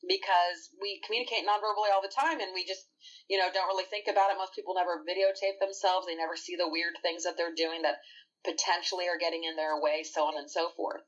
because 0.07 0.69
we 0.81 1.01
communicate 1.05 1.49
nonverbally 1.49 1.89
all 1.89 2.05
the 2.05 2.13
time 2.13 2.39
and 2.39 2.53
we 2.53 2.65
just 2.65 2.85
you 3.27 3.37
know 3.37 3.49
don't 3.53 3.67
really 3.67 3.89
think 3.89 4.05
about 4.07 4.29
it. 4.29 4.37
Most 4.37 4.53
people 4.53 4.75
never 4.75 5.01
videotape 5.01 5.57
themselves. 5.59 6.05
They 6.05 6.15
never 6.15 6.37
see 6.37 6.55
the 6.55 6.69
weird 6.69 6.93
things 7.01 7.23
that 7.23 7.37
they're 7.37 7.57
doing 7.57 7.81
that 7.81 7.97
potentially 8.45 9.09
are 9.09 9.17
getting 9.17 9.43
in 9.43 9.55
their 9.55 9.81
way 9.81 10.03
so 10.03 10.25
on 10.25 10.37
and 10.37 10.49
so 10.49 10.69
forth. 10.77 11.01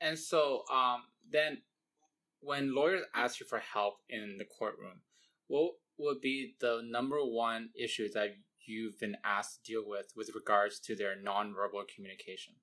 And 0.00 0.18
so 0.18 0.64
um, 0.72 1.02
then 1.30 1.62
when 2.40 2.74
lawyers 2.74 3.02
ask 3.14 3.40
you 3.40 3.46
for 3.46 3.58
help 3.58 3.94
in 4.08 4.36
the 4.38 4.44
courtroom 4.44 5.00
what 5.46 5.72
would 5.98 6.20
be 6.20 6.54
the 6.60 6.82
number 6.84 7.18
one 7.18 7.70
issue 7.78 8.08
that 8.12 8.30
you've 8.66 8.98
been 8.98 9.16
asked 9.24 9.64
to 9.64 9.72
deal 9.72 9.82
with 9.86 10.12
with 10.16 10.30
regards 10.34 10.78
to 10.80 10.96
their 10.96 11.14
nonverbal 11.16 11.84
communication 11.94 12.54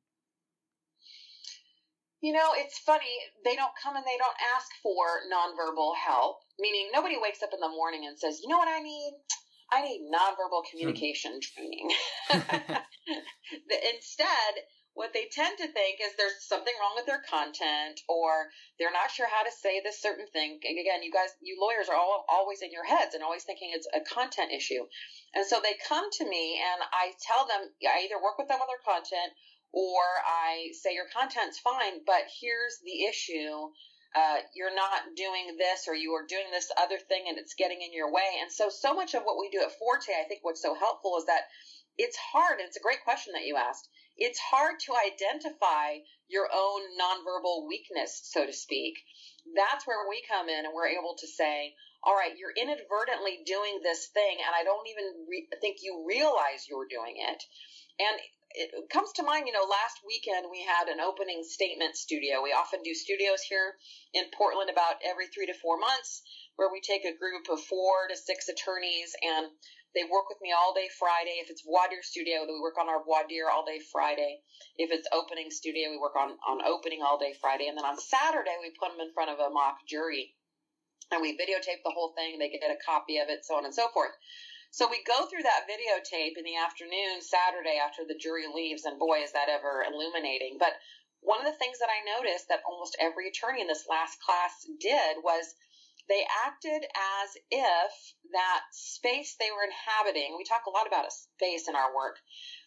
you 2.24 2.32
know, 2.32 2.56
it's 2.56 2.80
funny. 2.80 3.20
They 3.44 3.53
don't 3.58 3.75
come 3.84 3.98
and 3.98 4.06
they 4.08 4.15
don't 4.18 4.39
ask 4.56 4.72
for 4.82 5.27
nonverbal 5.27 5.92
help, 6.08 6.38
meaning 6.58 6.88
nobody 6.94 7.18
wakes 7.22 7.44
up 7.44 7.50
in 7.53 7.60
the 7.60 7.68
morning 7.68 8.08
and 8.08 8.18
says, 8.18 8.39
you 8.42 8.48
know 8.48 8.58
what 8.58 8.70
I 8.72 8.80
need? 8.80 9.12
I 9.74 9.82
need 9.82 10.08
nonverbal 10.08 10.63
hmm. 10.63 10.70
communication 10.72 11.39
training. 11.44 11.92
Instead, 13.94 14.53
what 14.94 15.14
they 15.14 15.26
tend 15.32 15.58
to 15.58 15.68
think 15.68 15.98
is 15.98 16.14
there's 16.18 16.46
something 16.46 16.74
wrong 16.80 16.94
with 16.96 17.10
their 17.10 17.22
content 17.26 18.02
or 18.08 18.54
they're 18.78 18.94
not 18.94 19.10
sure 19.10 19.26
how 19.26 19.42
to 19.42 19.50
say 19.50 19.82
this 19.82 20.02
certain 20.02 20.28
thing. 20.30 20.62
Again, 20.62 21.02
you 21.02 21.12
guys, 21.12 21.34
you 21.42 21.58
lawyers 21.58 21.90
are 21.90 21.98
all, 21.98 22.26
always 22.30 22.62
in 22.62 22.72
your 22.72 22.86
heads 22.86 23.16
and 23.16 23.24
always 23.24 23.44
thinking 23.44 23.74
it's 23.74 23.90
a 23.90 24.06
content 24.06 24.54
issue. 24.54 24.86
And 25.34 25.46
so 25.46 25.58
they 25.62 25.74
come 25.90 26.06
to 26.22 26.26
me 26.30 26.62
and 26.62 26.82
I 26.94 27.18
tell 27.26 27.48
them, 27.50 27.74
I 27.82 28.06
either 28.06 28.22
work 28.22 28.38
with 28.38 28.48
them 28.48 28.62
on 28.62 28.70
their 28.70 28.86
content 28.86 29.34
or 29.74 30.02
I 30.30 30.70
say 30.78 30.94
your 30.94 31.10
content's 31.10 31.58
fine, 31.58 32.06
but 32.06 32.30
here's 32.30 32.78
the 32.86 33.10
issue. 33.10 33.74
Uh, 34.14 34.46
you're 34.54 34.76
not 34.76 35.18
doing 35.18 35.58
this 35.58 35.90
or 35.90 35.98
you 35.98 36.14
are 36.14 36.30
doing 36.30 36.54
this 36.54 36.70
other 36.78 37.02
thing 37.02 37.26
and 37.28 37.42
it's 37.42 37.58
getting 37.58 37.82
in 37.82 37.98
your 37.98 38.14
way. 38.14 38.38
And 38.46 38.52
so, 38.52 38.70
so 38.70 38.94
much 38.94 39.16
of 39.16 39.24
what 39.26 39.42
we 39.42 39.50
do 39.50 39.66
at 39.66 39.74
Forte, 39.74 40.14
I 40.14 40.30
think 40.30 40.46
what's 40.46 40.62
so 40.62 40.78
helpful 40.78 41.18
is 41.18 41.26
that 41.26 41.50
it's 41.98 42.18
hard. 42.18 42.62
And 42.62 42.68
it's 42.68 42.78
a 42.78 42.86
great 42.86 43.04
question 43.04 43.34
that 43.34 43.50
you 43.50 43.58
asked. 43.58 43.90
It's 44.17 44.39
hard 44.39 44.79
to 44.86 44.93
identify 44.93 46.03
your 46.27 46.48
own 46.53 46.82
nonverbal 47.00 47.67
weakness, 47.67 48.22
so 48.24 48.46
to 48.46 48.53
speak. 48.53 48.96
That's 49.55 49.88
where 49.88 50.08
we 50.10 50.24
come 50.29 50.50
in 50.50 50.65
and 50.65 50.74
we're 50.74 50.88
able 50.88 51.15
to 51.20 51.27
say, 51.27 51.74
all 52.03 52.15
right, 52.15 52.36
you're 52.38 52.53
inadvertently 52.55 53.39
doing 53.46 53.79
this 53.82 54.08
thing, 54.13 54.38
and 54.43 54.53
I 54.53 54.63
don't 54.63 54.88
even 54.88 55.25
re- 55.27 55.48
think 55.62 55.77
you 55.82 56.05
realize 56.08 56.67
you're 56.67 56.88
doing 56.89 57.15
it. 57.17 57.43
And 58.00 58.20
it 58.53 58.89
comes 58.89 59.12
to 59.13 59.24
mind, 59.24 59.48
you 59.48 59.53
know, 59.53 59.65
last 59.65 59.98
weekend 60.05 60.46
we 60.51 60.62
had 60.62 60.88
an 60.88 61.00
opening 61.00 61.43
statement 61.43 61.96
studio. 61.98 62.41
We 62.43 62.53
often 62.53 62.84
do 62.84 62.93
studios 62.93 63.41
here 63.41 63.75
in 64.13 64.25
Portland 64.36 64.70
about 64.70 65.01
every 65.01 65.27
three 65.27 65.48
to 65.48 65.53
four 65.58 65.79
months 65.79 66.22
where 66.55 66.70
we 66.72 66.82
take 66.82 67.05
a 67.05 67.17
group 67.17 67.50
of 67.50 67.63
four 67.65 68.08
to 68.10 68.15
six 68.15 68.50
attorneys 68.50 69.15
and 69.24 69.48
they 69.94 70.04
work 70.10 70.30
with 70.30 70.42
me 70.42 70.50
all 70.52 70.74
day 70.74 70.90
Friday. 70.98 71.38
If 71.38 71.50
it's 71.50 71.62
dire 71.62 72.02
studio, 72.02 72.46
we 72.50 72.60
work 72.60 72.82
on 72.82 72.90
our 72.90 73.02
dire 73.06 73.50
all 73.54 73.66
day 73.66 73.80
Friday. 73.92 74.42
If 74.78 74.90
it's 74.92 75.08
opening 75.14 75.50
studio, 75.54 75.94
we 75.94 76.02
work 76.02 76.18
on, 76.18 76.34
on 76.50 76.66
opening 76.66 77.02
all 77.06 77.18
day 77.18 77.34
Friday. 77.40 77.70
And 77.70 77.78
then 77.78 77.86
on 77.86 77.98
Saturday, 77.98 78.58
we 78.62 78.74
put 78.74 78.90
them 78.90 79.06
in 79.06 79.14
front 79.14 79.30
of 79.30 79.38
a 79.38 79.54
mock 79.54 79.86
jury 79.88 80.34
and 81.14 81.22
we 81.22 81.38
videotape 81.38 81.86
the 81.86 81.94
whole 81.94 82.14
thing. 82.18 82.40
They 82.40 82.50
get 82.50 82.74
a 82.74 82.82
copy 82.82 83.22
of 83.22 83.30
it, 83.30 83.46
so 83.46 83.56
on 83.56 83.66
and 83.66 83.74
so 83.74 83.88
forth. 83.94 84.18
So 84.74 84.90
we 84.90 85.06
go 85.06 85.30
through 85.30 85.46
that 85.46 85.70
videotape 85.70 86.34
in 86.34 86.44
the 86.44 86.58
afternoon, 86.58 87.22
Saturday, 87.22 87.78
after 87.78 88.02
the 88.02 88.18
jury 88.18 88.50
leaves, 88.50 88.86
and 88.86 88.98
boy, 88.98 89.22
is 89.22 89.32
that 89.38 89.46
ever 89.46 89.86
illuminating. 89.86 90.58
But 90.58 90.74
one 91.22 91.40
of 91.40 91.46
the 91.46 91.60
things 91.62 91.78
that 91.78 91.94
I 91.94 92.18
noticed 92.18 92.50
that 92.50 92.66
almost 92.66 92.98
every 93.00 93.30
attorney 93.30 93.62
in 93.62 93.70
this 93.70 93.86
last 93.88 94.18
class 94.20 94.66
did 94.82 95.22
was 95.22 95.54
they 96.10 96.25
acted 96.45 96.83
as 96.83 97.29
if 97.51 97.91
that 98.31 98.62
space 98.72 99.36
they 99.39 99.51
were 99.51 99.63
inhabiting, 99.63 100.36
we 100.38 100.43
talk 100.43 100.67
a 100.67 100.74
lot 100.74 100.88
about 100.88 101.07
a 101.07 101.12
space 101.12 101.67
in 101.67 101.75
our 101.75 101.95
work, 101.95 102.19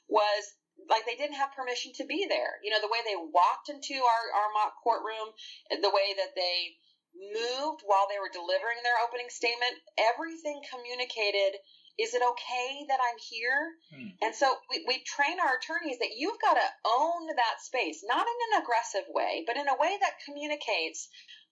was 0.09 0.45
like 0.89 1.05
they 1.05 1.17
didn't 1.17 1.41
have 1.41 1.57
permission 1.57 1.93
to 1.97 2.05
be 2.05 2.27
there. 2.29 2.61
You 2.63 2.71
know, 2.71 2.81
the 2.81 2.93
way 2.93 3.01
they 3.05 3.17
walked 3.17 3.69
into 3.69 3.97
our, 3.97 4.25
our 4.37 4.51
mock 4.53 4.77
courtroom, 4.83 5.33
the 5.71 5.93
way 5.93 6.15
that 6.17 6.37
they 6.37 6.77
moved 7.17 7.81
while 7.85 8.07
they 8.09 8.21
were 8.21 8.33
delivering 8.33 8.81
their 8.85 9.01
opening 9.01 9.33
statement, 9.33 9.81
everything 9.97 10.61
communicated 10.69 11.57
is 11.99 12.13
it 12.13 12.21
okay 12.21 12.85
that 12.89 13.01
I'm 13.01 13.17
here? 13.17 13.73
Hmm. 13.89 14.13
And 14.21 14.35
so 14.35 14.53
we, 14.69 14.85
we 14.87 15.01
train 15.05 15.41
our 15.41 15.57
attorneys 15.57 15.99
that 15.99 16.13
you've 16.17 16.41
got 16.45 16.55
to 16.55 16.69
own 16.85 17.27
that 17.33 17.65
space, 17.65 18.05
not 18.05 18.21
in 18.21 18.39
an 18.53 18.63
aggressive 18.63 19.09
way, 19.09 19.45
but 19.47 19.57
in 19.57 19.69
a 19.69 19.81
way 19.81 19.97
that 20.01 20.21
communicates 20.25 21.09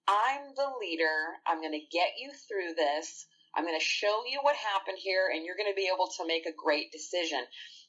I'm 0.08 0.52
the 0.54 0.70
leader. 0.80 1.40
I'm 1.46 1.60
going 1.60 1.72
to 1.72 1.90
get 1.92 2.20
you 2.20 2.30
through 2.48 2.74
this. 2.76 3.26
I'm 3.56 3.64
going 3.64 3.78
to 3.78 3.84
show 3.84 4.26
you 4.26 4.40
what 4.42 4.56
happened 4.56 4.98
here, 4.98 5.30
and 5.32 5.46
you're 5.46 5.56
going 5.56 5.70
to 5.70 5.78
be 5.78 5.86
able 5.86 6.10
to 6.18 6.26
make 6.26 6.44
a 6.46 6.52
great 6.52 6.90
decision. 6.90 7.38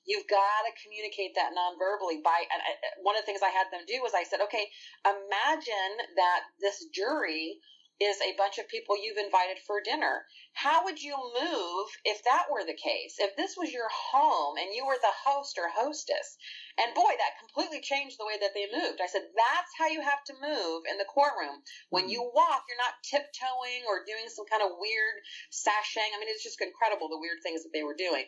You've 0.05 0.29
got 0.29 0.61
to 0.69 0.77
communicate 0.85 1.33
that 1.35 1.57
non-verbally. 1.57 2.21
By 2.23 2.45
and 2.53 2.61
one 3.01 3.17
of 3.17 3.23
the 3.23 3.25
things 3.25 3.41
I 3.41 3.49
had 3.49 3.73
them 3.73 3.81
do 3.89 3.97
was 4.05 4.13
I 4.13 4.23
said, 4.23 4.45
okay, 4.45 4.69
imagine 5.01 5.93
that 6.15 6.41
this 6.61 6.85
jury 6.93 7.57
is 7.99 8.19
a 8.19 8.35
bunch 8.37 8.57
of 8.57 8.67
people 8.67 8.99
you've 8.99 9.17
invited 9.17 9.57
for 9.65 9.79
dinner. 9.79 10.27
How 10.53 10.83
would 10.83 11.01
you 11.01 11.15
move 11.15 11.87
if 12.03 12.23
that 12.23 12.51
were 12.51 12.65
the 12.65 12.75
case? 12.75 13.15
If 13.19 13.35
this 13.35 13.55
was 13.55 13.71
your 13.71 13.87
home 13.87 14.57
and 14.57 14.75
you 14.75 14.85
were 14.85 14.99
the 14.99 15.15
host 15.23 15.55
or 15.57 15.71
hostess? 15.71 16.37
And 16.75 16.93
boy, 16.93 17.15
that 17.15 17.39
completely 17.39 17.79
changed 17.79 18.19
the 18.19 18.27
way 18.27 18.35
that 18.39 18.51
they 18.51 18.67
moved. 18.67 18.99
I 18.99 19.07
said, 19.07 19.31
that's 19.31 19.71
how 19.79 19.87
you 19.87 20.03
have 20.03 20.23
to 20.27 20.41
move 20.43 20.83
in 20.91 20.99
the 20.99 21.07
courtroom. 21.07 21.63
When 21.89 22.11
hmm. 22.11 22.15
you 22.15 22.21
walk, 22.35 22.67
you're 22.67 22.83
not 22.83 22.99
tiptoeing 23.03 23.87
or 23.87 24.03
doing 24.03 24.27
some 24.27 24.45
kind 24.51 24.63
of 24.63 24.75
weird 24.75 25.23
sashing. 25.49 26.11
I 26.11 26.19
mean, 26.19 26.27
it's 26.27 26.43
just 26.43 26.59
incredible 26.59 27.07
the 27.07 27.21
weird 27.21 27.39
things 27.43 27.63
that 27.63 27.71
they 27.71 27.83
were 27.83 27.95
doing 27.95 28.27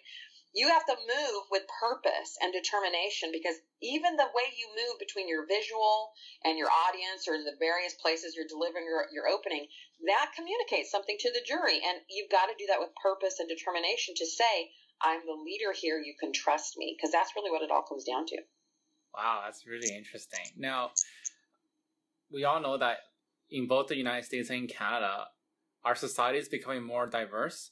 you 0.53 0.67
have 0.69 0.85
to 0.87 0.95
move 0.95 1.43
with 1.51 1.67
purpose 1.67 2.37
and 2.41 2.53
determination 2.53 3.29
because 3.31 3.59
even 3.81 4.15
the 4.15 4.31
way 4.31 4.47
you 4.55 4.67
move 4.73 4.97
between 4.97 5.27
your 5.27 5.45
visual 5.45 6.11
and 6.43 6.57
your 6.57 6.71
audience 6.71 7.27
or 7.27 7.37
the 7.37 7.59
various 7.59 7.93
places 7.99 8.33
you're 8.33 8.49
delivering 8.49 8.87
your, 8.87 9.05
your 9.11 9.27
opening, 9.27 9.67
that 10.07 10.33
communicates 10.33 10.89
something 10.89 11.17
to 11.19 11.31
the 11.35 11.45
jury. 11.45 11.83
And 11.83 11.99
you've 12.09 12.31
got 12.31 12.47
to 12.47 12.57
do 12.57 12.65
that 12.71 12.79
with 12.79 12.95
purpose 12.97 13.37
and 13.39 13.49
determination 13.49 14.15
to 14.17 14.25
say, 14.25 14.71
I'm 15.01 15.21
the 15.27 15.37
leader 15.37 15.75
here, 15.75 16.01
you 16.01 16.15
can 16.17 16.33
trust 16.33 16.73
me, 16.77 16.95
because 16.97 17.11
that's 17.11 17.35
really 17.35 17.51
what 17.51 17.61
it 17.61 17.69
all 17.69 17.85
comes 17.85 18.03
down 18.03 18.25
to. 18.33 18.37
Wow, 19.13 19.41
that's 19.45 19.67
really 19.67 19.93
interesting. 19.93 20.45
Now, 20.57 20.91
we 22.31 22.43
all 22.45 22.61
know 22.61 22.77
that 22.77 22.97
in 23.49 23.67
both 23.67 23.87
the 23.87 23.95
United 23.95 24.25
States 24.25 24.49
and 24.49 24.67
Canada, 24.67 25.27
our 25.85 25.95
society 25.95 26.39
is 26.39 26.49
becoming 26.49 26.83
more 26.83 27.05
diverse 27.05 27.71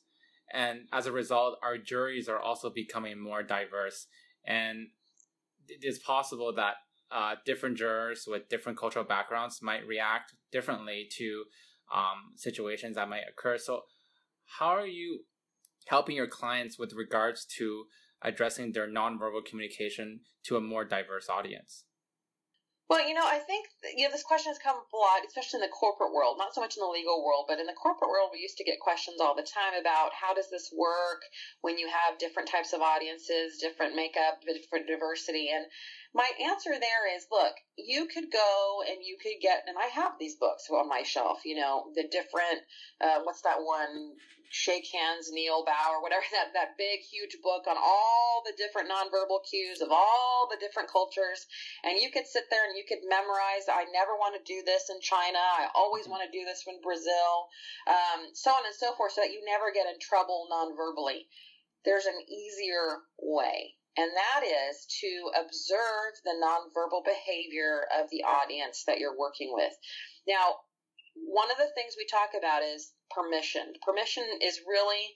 and 0.53 0.81
as 0.93 1.05
a 1.05 1.11
result, 1.11 1.57
our 1.63 1.77
juries 1.77 2.29
are 2.29 2.39
also 2.39 2.69
becoming 2.69 3.19
more 3.19 3.43
diverse. 3.43 4.07
And 4.45 4.87
it 5.67 5.83
is 5.83 5.99
possible 5.99 6.53
that 6.55 6.75
uh, 7.11 7.35
different 7.45 7.77
jurors 7.77 8.25
with 8.27 8.49
different 8.49 8.77
cultural 8.77 9.05
backgrounds 9.05 9.61
might 9.61 9.87
react 9.87 10.33
differently 10.51 11.07
to 11.17 11.43
um, 11.93 12.33
situations 12.35 12.95
that 12.95 13.09
might 13.09 13.23
occur. 13.29 13.57
So, 13.57 13.81
how 14.59 14.67
are 14.67 14.87
you 14.87 15.21
helping 15.87 16.15
your 16.15 16.27
clients 16.27 16.77
with 16.77 16.93
regards 16.93 17.45
to 17.57 17.85
addressing 18.21 18.71
their 18.71 18.87
nonverbal 18.87 19.45
communication 19.45 20.21
to 20.43 20.57
a 20.57 20.61
more 20.61 20.85
diverse 20.85 21.29
audience? 21.29 21.85
Well, 22.87 23.01
you 23.07 23.15
know, 23.15 23.25
I 23.25 23.39
think 23.39 23.65
you 23.97 24.05
know 24.05 24.11
this 24.11 24.21
question 24.21 24.51
has 24.53 24.61
come 24.61 24.77
up 24.77 24.93
a 24.93 24.97
lot, 24.97 25.25
especially 25.25 25.57
in 25.57 25.65
the 25.65 25.73
corporate 25.73 26.13
world. 26.13 26.37
Not 26.37 26.53
so 26.53 26.61
much 26.61 26.77
in 26.77 26.81
the 26.81 26.87
legal 26.87 27.25
world, 27.25 27.45
but 27.49 27.59
in 27.59 27.65
the 27.65 27.73
corporate 27.73 28.11
world, 28.11 28.29
we 28.31 28.45
used 28.45 28.57
to 28.57 28.63
get 28.63 28.79
questions 28.79 29.17
all 29.19 29.33
the 29.33 29.41
time 29.41 29.73
about 29.73 30.13
how 30.13 30.35
does 30.35 30.51
this 30.51 30.69
work 30.69 31.25
when 31.61 31.79
you 31.79 31.89
have 31.89 32.19
different 32.19 32.47
types 32.47 32.73
of 32.73 32.81
audiences, 32.81 33.57
different 33.57 33.95
makeup, 33.95 34.45
different 34.45 34.85
diversity. 34.85 35.49
And 35.49 35.65
my 36.15 36.31
answer 36.47 36.71
there 36.71 37.03
is, 37.13 37.27
look, 37.29 37.53
you 37.75 38.07
could 38.07 38.31
go 38.31 38.79
and 38.87 39.03
you 39.03 39.17
could 39.21 39.35
get, 39.41 39.67
and 39.67 39.75
I 39.77 39.91
have 39.91 40.13
these 40.17 40.39
books 40.39 40.63
on 40.71 40.87
my 40.87 41.03
shelf. 41.03 41.43
You 41.43 41.59
know, 41.59 41.91
the 41.93 42.07
different, 42.07 42.63
uh, 43.03 43.19
what's 43.23 43.41
that 43.41 43.59
one? 43.59 44.15
Shake 44.47 44.87
Hands, 44.87 45.27
Kneel, 45.35 45.65
Bow, 45.67 45.91
or 45.91 46.01
whatever 46.01 46.23
that, 46.31 46.55
that 46.55 46.79
big, 46.79 47.03
huge 47.03 47.35
book 47.43 47.67
on 47.67 47.75
all 47.75 48.43
the 48.47 48.55
different 48.55 48.87
nonverbal 48.87 49.43
cues 49.43 49.81
of 49.81 49.91
all 49.91 50.47
the 50.49 50.55
different 50.55 50.87
cultures. 50.87 51.45
And 51.83 51.99
you 51.99 52.09
could 52.09 52.27
sit 52.27 52.47
there 52.49 52.63
and 52.63 52.79
you 52.79 52.87
could 52.87 53.03
memorize, 53.03 53.67
I 53.67 53.83
never 53.91 54.15
want 54.15 54.39
to 54.39 54.47
do 54.47 54.63
this 54.63 54.87
in 54.87 55.03
China. 55.03 55.43
I 55.43 55.67
always 55.75 56.07
mm-hmm. 56.07 56.15
want 56.15 56.23
to 56.23 56.31
do 56.31 56.45
this 56.47 56.63
in 56.63 56.79
Brazil, 56.79 57.51
um, 57.91 58.31
so 58.31 58.55
on 58.55 58.63
and 58.63 58.75
so 58.75 58.95
forth, 58.95 59.11
so 59.11 59.19
that 59.19 59.35
you 59.35 59.43
never 59.43 59.75
get 59.75 59.91
in 59.91 59.99
trouble 59.99 60.47
nonverbally. 60.47 61.27
There's 61.83 62.07
an 62.07 62.23
easier 62.31 63.03
way. 63.19 63.75
And 63.97 64.11
that 64.11 64.43
is 64.43 64.85
to 65.01 65.11
observe 65.39 66.19
the 66.23 66.35
nonverbal 66.35 67.03
behavior 67.05 67.87
of 67.95 68.09
the 68.11 68.23
audience 68.23 68.83
that 68.87 68.99
you're 68.99 69.17
working 69.17 69.53
with. 69.53 69.71
Now, 70.27 70.59
one 71.15 71.49
of 71.49 71.57
the 71.57 71.71
things 71.75 71.95
we 71.95 72.05
talk 72.05 72.35
about 72.35 72.63
is 72.63 72.91
permission. 73.09 73.71
Permission 73.87 74.27
is 74.43 74.59
really 74.67 75.15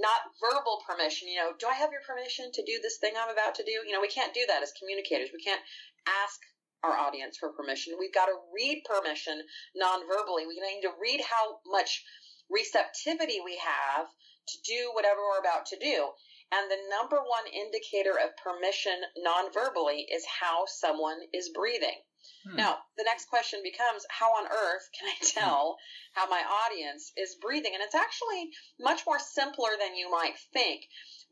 not 0.00 0.24
verbal 0.40 0.80
permission. 0.88 1.28
You 1.28 1.36
know, 1.36 1.52
do 1.58 1.68
I 1.68 1.76
have 1.76 1.92
your 1.92 2.02
permission 2.02 2.50
to 2.52 2.64
do 2.64 2.80
this 2.82 2.96
thing 2.98 3.12
I'm 3.12 3.30
about 3.30 3.54
to 3.56 3.64
do? 3.64 3.84
You 3.84 3.92
know, 3.92 4.00
we 4.00 4.08
can't 4.08 4.34
do 4.34 4.42
that 4.48 4.62
as 4.62 4.72
communicators. 4.80 5.30
We 5.32 5.44
can't 5.44 5.62
ask 6.08 6.40
our 6.82 6.96
audience 6.96 7.36
for 7.38 7.52
permission. 7.52 7.96
We've 7.98 8.12
got 8.12 8.26
to 8.26 8.36
read 8.52 8.84
permission 8.84 9.40
non-verbally. 9.76 10.46
We 10.46 10.60
need 10.60 10.82
to 10.82 10.96
read 11.00 11.20
how 11.20 11.60
much 11.66 12.04
receptivity 12.50 13.40
we 13.44 13.56
have 13.60 14.06
to 14.08 14.56
do 14.64 14.90
whatever 14.92 15.20
we're 15.20 15.40
about 15.40 15.66
to 15.66 15.78
do. 15.78 16.08
And 16.52 16.70
the 16.70 16.78
number 16.88 17.16
one 17.16 17.46
indicator 17.52 18.18
of 18.18 18.36
permission 18.36 18.94
non-verbally 19.16 20.06
is 20.12 20.24
how 20.40 20.64
someone 20.66 21.18
is 21.32 21.50
breathing. 21.50 21.98
Hmm. 22.46 22.56
Now, 22.56 22.78
the 22.96 23.04
next 23.04 23.28
question 23.28 23.60
becomes 23.62 24.06
how 24.08 24.30
on 24.36 24.46
earth 24.46 24.88
can 24.98 25.08
I 25.08 25.16
tell 25.24 25.76
how 26.12 26.28
my 26.28 26.42
audience 26.42 27.12
is 27.16 27.36
breathing? 27.40 27.74
And 27.74 27.82
it's 27.82 27.94
actually 27.94 28.50
much 28.78 29.02
more 29.06 29.18
simpler 29.18 29.70
than 29.78 29.96
you 29.96 30.10
might 30.10 30.38
think. 30.52 30.82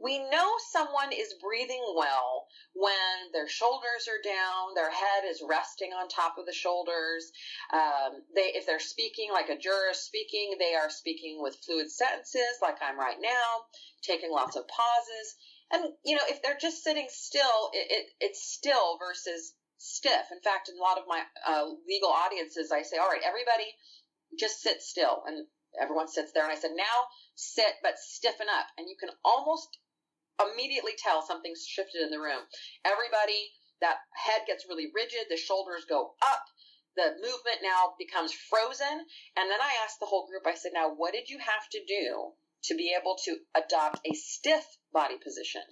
We 0.03 0.19
know 0.19 0.51
someone 0.73 1.13
is 1.13 1.35
breathing 1.41 1.85
well 1.97 2.47
when 2.75 3.31
their 3.33 3.49
shoulders 3.49 4.09
are 4.09 4.21
down, 4.25 4.75
their 4.75 4.91
head 4.91 5.25
is 5.29 5.45
resting 5.47 5.93
on 5.93 6.09
top 6.09 6.39
of 6.39 6.47
the 6.47 6.53
shoulders. 6.53 7.31
Um, 7.73 8.23
they, 8.35 8.53
if 8.55 8.67
they're 8.67 8.81
speaking 8.81 9.31
like 9.33 9.49
a 9.49 9.59
juror 9.59 9.93
speaking, 9.93 10.57
they 10.59 10.75
are 10.75 10.91
speaking 10.91 11.39
with 11.41 11.59
fluid 11.65 11.91
sentences, 11.91 12.59
like 12.61 12.77
I'm 12.83 12.99
right 12.99 13.19
now, 13.21 13.63
taking 14.03 14.33
lots 14.33 14.57
of 14.57 14.67
pauses. 14.67 15.37
And 15.71 15.93
you 16.05 16.17
know, 16.17 16.27
if 16.29 16.43
they're 16.43 16.59
just 16.61 16.83
sitting 16.83 17.07
still, 17.09 17.71
it, 17.73 17.87
it, 17.91 18.07
it's 18.21 18.43
still 18.43 18.99
versus 18.99 19.55
stiff. 19.79 20.27
In 20.33 20.41
fact, 20.41 20.69
in 20.69 20.79
a 20.79 20.83
lot 20.83 20.99
of 20.99 21.05
my 21.07 21.23
uh, 21.47 21.67
legal 21.87 22.11
audiences, 22.11 22.73
I 22.73 22.83
say, 22.83 22.99
"All 22.99 23.09
right, 23.09 23.23
everybody, 23.25 23.71
just 24.39 24.61
sit 24.61 24.83
still," 24.83 25.23
and 25.27 25.47
everyone 25.81 26.09
sits 26.09 26.33
there. 26.33 26.45
And 26.45 26.53
I 26.53 26.57
said, 26.57 26.73
"Now 26.77 27.07
sit, 27.35 27.75
but 27.83 27.99
stiffen 27.99 28.49
up." 28.49 28.67
And 28.77 28.89
you 28.89 28.97
can 28.99 29.11
almost 29.25 29.69
immediately 30.51 30.93
tell 30.99 31.23
something's 31.23 31.67
shifted 31.67 32.03
in 32.03 32.11
the 32.11 32.21
room. 32.21 32.43
Everybody, 32.85 33.53
that 33.81 33.99
head 34.15 34.43
gets 34.47 34.67
really 34.69 34.91
rigid, 34.95 35.27
the 35.29 35.37
shoulders 35.37 35.85
go 35.89 36.15
up, 36.23 36.45
the 36.97 37.15
movement 37.21 37.61
now 37.63 37.95
becomes 37.99 38.33
frozen. 38.33 39.07
And 39.37 39.51
then 39.51 39.61
I 39.61 39.83
asked 39.85 40.01
the 40.01 40.07
whole 40.07 40.27
group, 40.27 40.47
I 40.47 40.55
said, 40.55 40.73
now 40.75 40.95
what 40.95 41.13
did 41.13 41.29
you 41.29 41.39
have 41.39 41.69
to 41.73 41.81
do 41.87 42.33
to 42.65 42.75
be 42.75 42.95
able 42.99 43.17
to 43.25 43.37
adopt 43.57 44.01
a 44.07 44.15
stiff 44.15 44.65
body 44.93 45.17
position? 45.23 45.63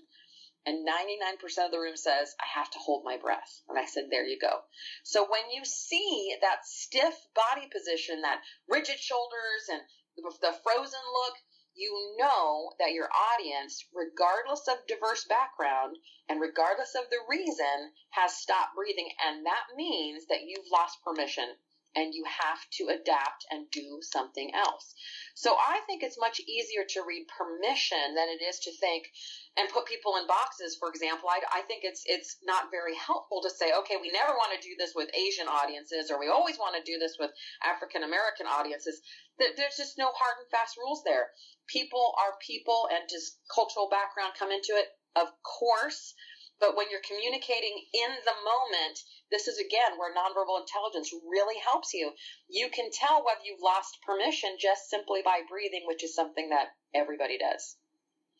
And 0.67 0.87
99% 0.87 1.41
of 1.65 1.71
the 1.73 1.81
room 1.81 1.97
says, 1.97 2.35
I 2.39 2.45
have 2.59 2.71
to 2.73 2.79
hold 2.79 3.03
my 3.05 3.17
breath. 3.17 3.63
And 3.69 3.79
I 3.79 3.87
said, 3.87 4.05
there 4.11 4.27
you 4.27 4.39
go. 4.39 4.61
So 5.05 5.25
when 5.25 5.51
you 5.51 5.65
see 5.65 6.37
that 6.43 6.67
stiff 6.67 7.15
body 7.35 7.69
position, 7.73 8.23
that 8.23 8.41
rigid 8.69 8.99
shoulders 8.99 9.73
and 9.73 9.81
the 10.17 10.53
frozen 10.63 11.01
look, 11.15 11.35
you 11.81 12.15
know 12.19 12.71
that 12.79 12.93
your 12.93 13.09
audience, 13.11 13.85
regardless 13.95 14.69
of 14.69 14.87
diverse 14.87 15.25
background 15.25 15.97
and 16.29 16.41
regardless 16.41 16.95
of 16.95 17.09
the 17.11 17.19
reason, 17.29 17.91
has 18.11 18.37
stopped 18.37 18.77
breathing. 18.77 19.09
And 19.27 19.47
that 19.47 19.65
means 19.75 20.27
that 20.27 20.43
you've 20.47 20.71
lost 20.71 21.03
permission 21.03 21.57
and 21.97 22.15
you 22.15 22.25
have 22.25 22.61
to 22.79 22.89
adapt 22.89 23.47
and 23.51 23.71
do 23.71 23.99
something 24.03 24.51
else. 24.55 24.95
So 25.35 25.55
I 25.55 25.81
think 25.87 26.03
it's 26.03 26.19
much 26.19 26.41
easier 26.41 26.85
to 26.91 27.03
read 27.07 27.27
permission 27.29 28.15
than 28.15 28.29
it 28.29 28.43
is 28.43 28.61
to 28.61 28.73
think 28.79 29.11
and 29.57 29.69
put 29.69 29.87
people 29.87 30.17
in 30.17 30.27
boxes. 30.27 30.77
For 30.79 30.89
example, 30.89 31.29
I, 31.29 31.41
I 31.53 31.63
think 31.63 31.83
it's 31.83 32.03
it's 32.07 32.37
not 32.45 32.71
very 32.71 32.95
helpful 32.95 33.43
to 33.43 33.51
say, 33.51 33.73
okay, 33.83 33.97
we 34.01 34.11
never 34.11 34.33
want 34.35 34.55
to 34.55 34.63
do 34.67 34.75
this 34.79 34.93
with 34.95 35.11
Asian 35.15 35.49
audiences, 35.49 36.11
or 36.11 36.21
we 36.21 36.29
always 36.29 36.59
want 36.59 36.77
to 36.79 36.87
do 36.87 36.99
this 36.99 37.17
with 37.19 37.31
African 37.65 38.03
American 38.05 38.47
audiences. 38.47 39.01
There's 39.39 39.77
just 39.77 39.99
no 39.99 40.11
hard 40.15 40.37
and 40.39 40.51
fast 40.51 40.77
rules 40.77 41.03
there. 41.05 41.31
People 41.67 42.15
are 42.19 42.39
people, 42.45 42.89
and 42.93 43.09
does 43.09 43.39
cultural 43.53 43.89
background 43.91 44.35
come 44.39 44.51
into 44.53 44.79
it? 44.79 44.87
Of 45.17 45.29
course. 45.43 46.15
But 46.61 46.77
when 46.77 46.87
you're 46.91 47.01
communicating 47.01 47.73
in 47.95 48.11
the 48.25 48.37
moment, 48.45 49.01
this 49.33 49.49
is 49.49 49.59
again 49.59 49.97
where 49.97 50.13
nonverbal 50.13 50.61
intelligence 50.61 51.11
really 51.25 51.59
helps 51.59 51.95
you. 51.95 52.13
You 52.49 52.69
can 52.69 52.91
tell 52.93 53.25
whether 53.25 53.41
you've 53.45 53.65
lost 53.65 53.99
permission 54.05 54.57
just 54.61 54.91
simply 54.91 55.23
by 55.25 55.41
breathing, 55.49 55.85
which 55.89 56.05
is 56.05 56.15
something 56.15 56.51
that 56.51 56.77
everybody 56.95 57.39
does. 57.39 57.77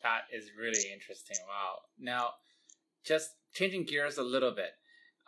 That 0.03 0.29
is 0.33 0.51
really 0.59 0.93
interesting. 0.93 1.37
Wow. 1.49 1.81
Now, 1.99 2.31
just 3.05 3.31
changing 3.55 3.85
gears 3.85 4.19
a 4.19 4.23
little 4.23 4.53
bit. 4.53 4.73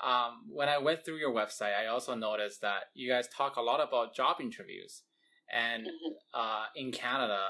Um, 0.02 0.44
when 0.50 0.68
I 0.68 0.78
went 0.78 1.05
through 1.05 1.18
your 1.18 1.33
website, 1.33 1.78
I 1.78 1.87
also 1.87 2.14
noticed 2.14 2.61
that 2.61 2.85
you 2.94 3.11
guys 3.11 3.28
talk 3.28 3.57
a 3.57 3.62
lot 3.62 3.81
about 3.81 4.14
job 4.14 4.37
interviews. 4.40 5.02
And 5.50 5.85
mm-hmm. 5.85 6.12
uh, 6.35 6.64
in 6.74 6.92
Canada, 6.92 7.40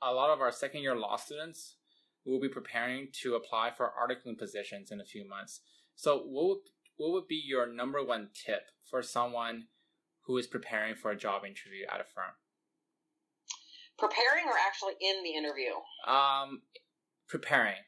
a 0.00 0.12
lot 0.12 0.30
of 0.30 0.40
our 0.40 0.52
second 0.52 0.82
year 0.82 0.96
law 0.96 1.16
students 1.16 1.76
will 2.24 2.40
be 2.40 2.48
preparing 2.48 3.08
to 3.22 3.34
apply 3.34 3.70
for 3.70 3.92
articling 3.98 4.38
positions 4.38 4.90
in 4.90 5.00
a 5.00 5.04
few 5.04 5.26
months. 5.28 5.60
So, 5.94 6.18
what 6.18 6.48
would, 6.48 6.58
what 6.96 7.12
would 7.12 7.28
be 7.28 7.42
your 7.44 7.66
number 7.66 8.04
one 8.04 8.30
tip 8.34 8.62
for 8.88 9.02
someone 9.02 9.66
who 10.22 10.36
is 10.36 10.46
preparing 10.46 10.94
for 10.94 11.10
a 11.10 11.16
job 11.16 11.44
interview 11.44 11.86
at 11.90 12.00
a 12.00 12.04
firm? 12.04 12.32
Preparing 13.98 14.46
or 14.46 14.54
actually 14.66 14.94
in 15.00 15.24
the 15.24 15.34
interview? 15.34 15.72
Um, 16.06 16.62
preparing. 17.28 17.82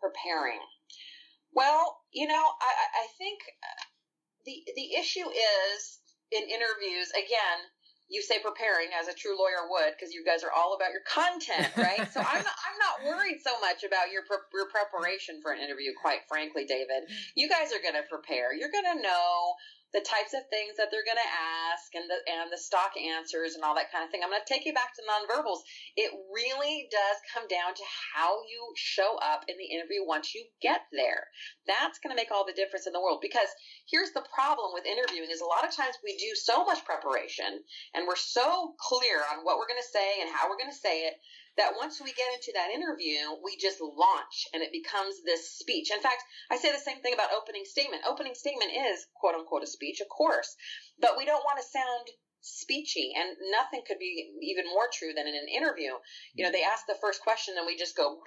Preparing. 0.00 0.60
Well, 1.52 1.98
you 2.12 2.26
know, 2.26 2.34
I, 2.34 2.72
I 3.02 3.06
think 3.16 3.40
the 4.44 4.62
the 4.74 4.94
issue 4.94 5.28
is 5.28 5.98
in 6.30 6.42
interviews 6.42 7.10
again 7.12 7.58
you 8.08 8.22
say 8.22 8.40
preparing 8.40 8.88
as 8.98 9.08
a 9.08 9.14
true 9.14 9.36
lawyer 9.38 9.68
would 9.68 9.92
because 9.92 10.14
you 10.14 10.24
guys 10.24 10.42
are 10.42 10.52
all 10.52 10.74
about 10.74 10.92
your 10.92 11.04
content, 11.04 11.68
right? 11.76 12.08
so 12.12 12.20
I'm 12.20 12.42
not, 12.42 12.56
I'm 12.64 12.78
not 12.80 12.96
worried 13.04 13.40
so 13.44 13.52
much 13.60 13.84
about 13.84 14.10
your 14.10 14.22
pre- 14.24 14.48
your 14.52 14.68
preparation 14.72 15.40
for 15.42 15.52
an 15.52 15.60
interview. 15.60 15.92
Quite 16.00 16.24
frankly, 16.28 16.64
David, 16.64 17.08
you 17.34 17.48
guys 17.48 17.72
are 17.72 17.82
going 17.82 18.00
to 18.00 18.08
prepare. 18.08 18.54
You're 18.54 18.72
going 18.72 18.96
to 18.96 19.02
know 19.02 19.54
the 19.96 20.04
types 20.04 20.36
of 20.36 20.44
things 20.52 20.76
that 20.76 20.92
they're 20.92 21.06
going 21.06 21.20
to 21.20 21.32
ask 21.72 21.88
and 21.96 22.04
the 22.08 22.20
and 22.28 22.52
the 22.52 22.60
stock 22.60 22.92
answers 23.00 23.56
and 23.56 23.64
all 23.64 23.72
that 23.72 23.88
kind 23.88 24.04
of 24.04 24.12
thing. 24.12 24.20
I'm 24.20 24.28
going 24.28 24.44
to 24.44 24.52
take 24.52 24.68
you 24.68 24.76
back 24.76 24.92
to 24.96 25.06
nonverbals. 25.08 25.64
It 25.96 26.12
really 26.28 26.88
does 26.92 27.16
come 27.32 27.48
down 27.48 27.72
to 27.72 27.84
how 28.12 28.44
you 28.44 28.60
show 28.76 29.16
up 29.24 29.48
in 29.48 29.56
the 29.56 29.70
interview 29.72 30.04
once 30.04 30.36
you 30.36 30.44
get 30.60 30.84
there. 30.92 31.28
That's 31.64 31.98
going 32.04 32.12
to 32.12 32.20
make 32.20 32.28
all 32.28 32.44
the 32.44 32.56
difference 32.56 32.84
in 32.84 32.92
the 32.92 33.00
world 33.00 33.24
because 33.24 33.48
here's 33.88 34.12
the 34.12 34.24
problem 34.28 34.76
with 34.76 34.84
interviewing 34.84 35.32
is 35.32 35.40
a 35.40 35.48
lot 35.48 35.64
of 35.64 35.72
times 35.72 35.96
we 36.04 36.20
do 36.20 36.36
so 36.36 36.64
much 36.68 36.84
preparation 36.84 37.64
and 37.96 38.04
we're 38.04 38.20
so 38.20 38.76
clear 38.76 39.24
on 39.32 39.44
what 39.44 39.56
we're 39.56 39.70
going 39.70 39.80
to 39.80 39.94
say 39.94 40.20
and 40.20 40.28
how 40.28 40.48
we're 40.48 40.60
going 40.60 40.72
to 40.72 40.84
say 40.84 41.08
it 41.08 41.16
that 41.58 41.76
once 41.76 42.00
we 42.00 42.14
get 42.14 42.32
into 42.32 42.54
that 42.54 42.70
interview, 42.70 43.18
we 43.42 43.58
just 43.58 43.82
launch 43.82 44.46
and 44.54 44.62
it 44.62 44.70
becomes 44.72 45.18
this 45.26 45.58
speech. 45.58 45.90
In 45.90 46.00
fact, 46.00 46.22
I 46.50 46.56
say 46.56 46.70
the 46.72 46.78
same 46.78 47.02
thing 47.02 47.14
about 47.14 47.34
opening 47.34 47.66
statement. 47.66 48.06
Opening 48.06 48.34
statement 48.34 48.70
is 48.72 49.06
quote 49.18 49.34
unquote 49.34 49.62
a 49.62 49.70
speech, 49.70 50.00
of 50.00 50.08
course, 50.08 50.54
but 51.02 51.18
we 51.18 51.26
don't 51.26 51.44
want 51.44 51.58
to 51.58 51.66
sound 51.66 52.06
speechy 52.38 53.10
and 53.18 53.34
nothing 53.50 53.82
could 53.82 53.98
be 53.98 54.30
even 54.42 54.64
more 54.70 54.86
true 54.94 55.10
than 55.10 55.26
in 55.26 55.34
an 55.34 55.50
interview 55.50 55.90
you 56.34 56.46
know 56.46 56.52
they 56.54 56.62
ask 56.62 56.86
the 56.86 56.96
first 57.02 57.20
question 57.20 57.54
and 57.58 57.66
we 57.66 57.76
just 57.76 57.96
go 57.96 58.22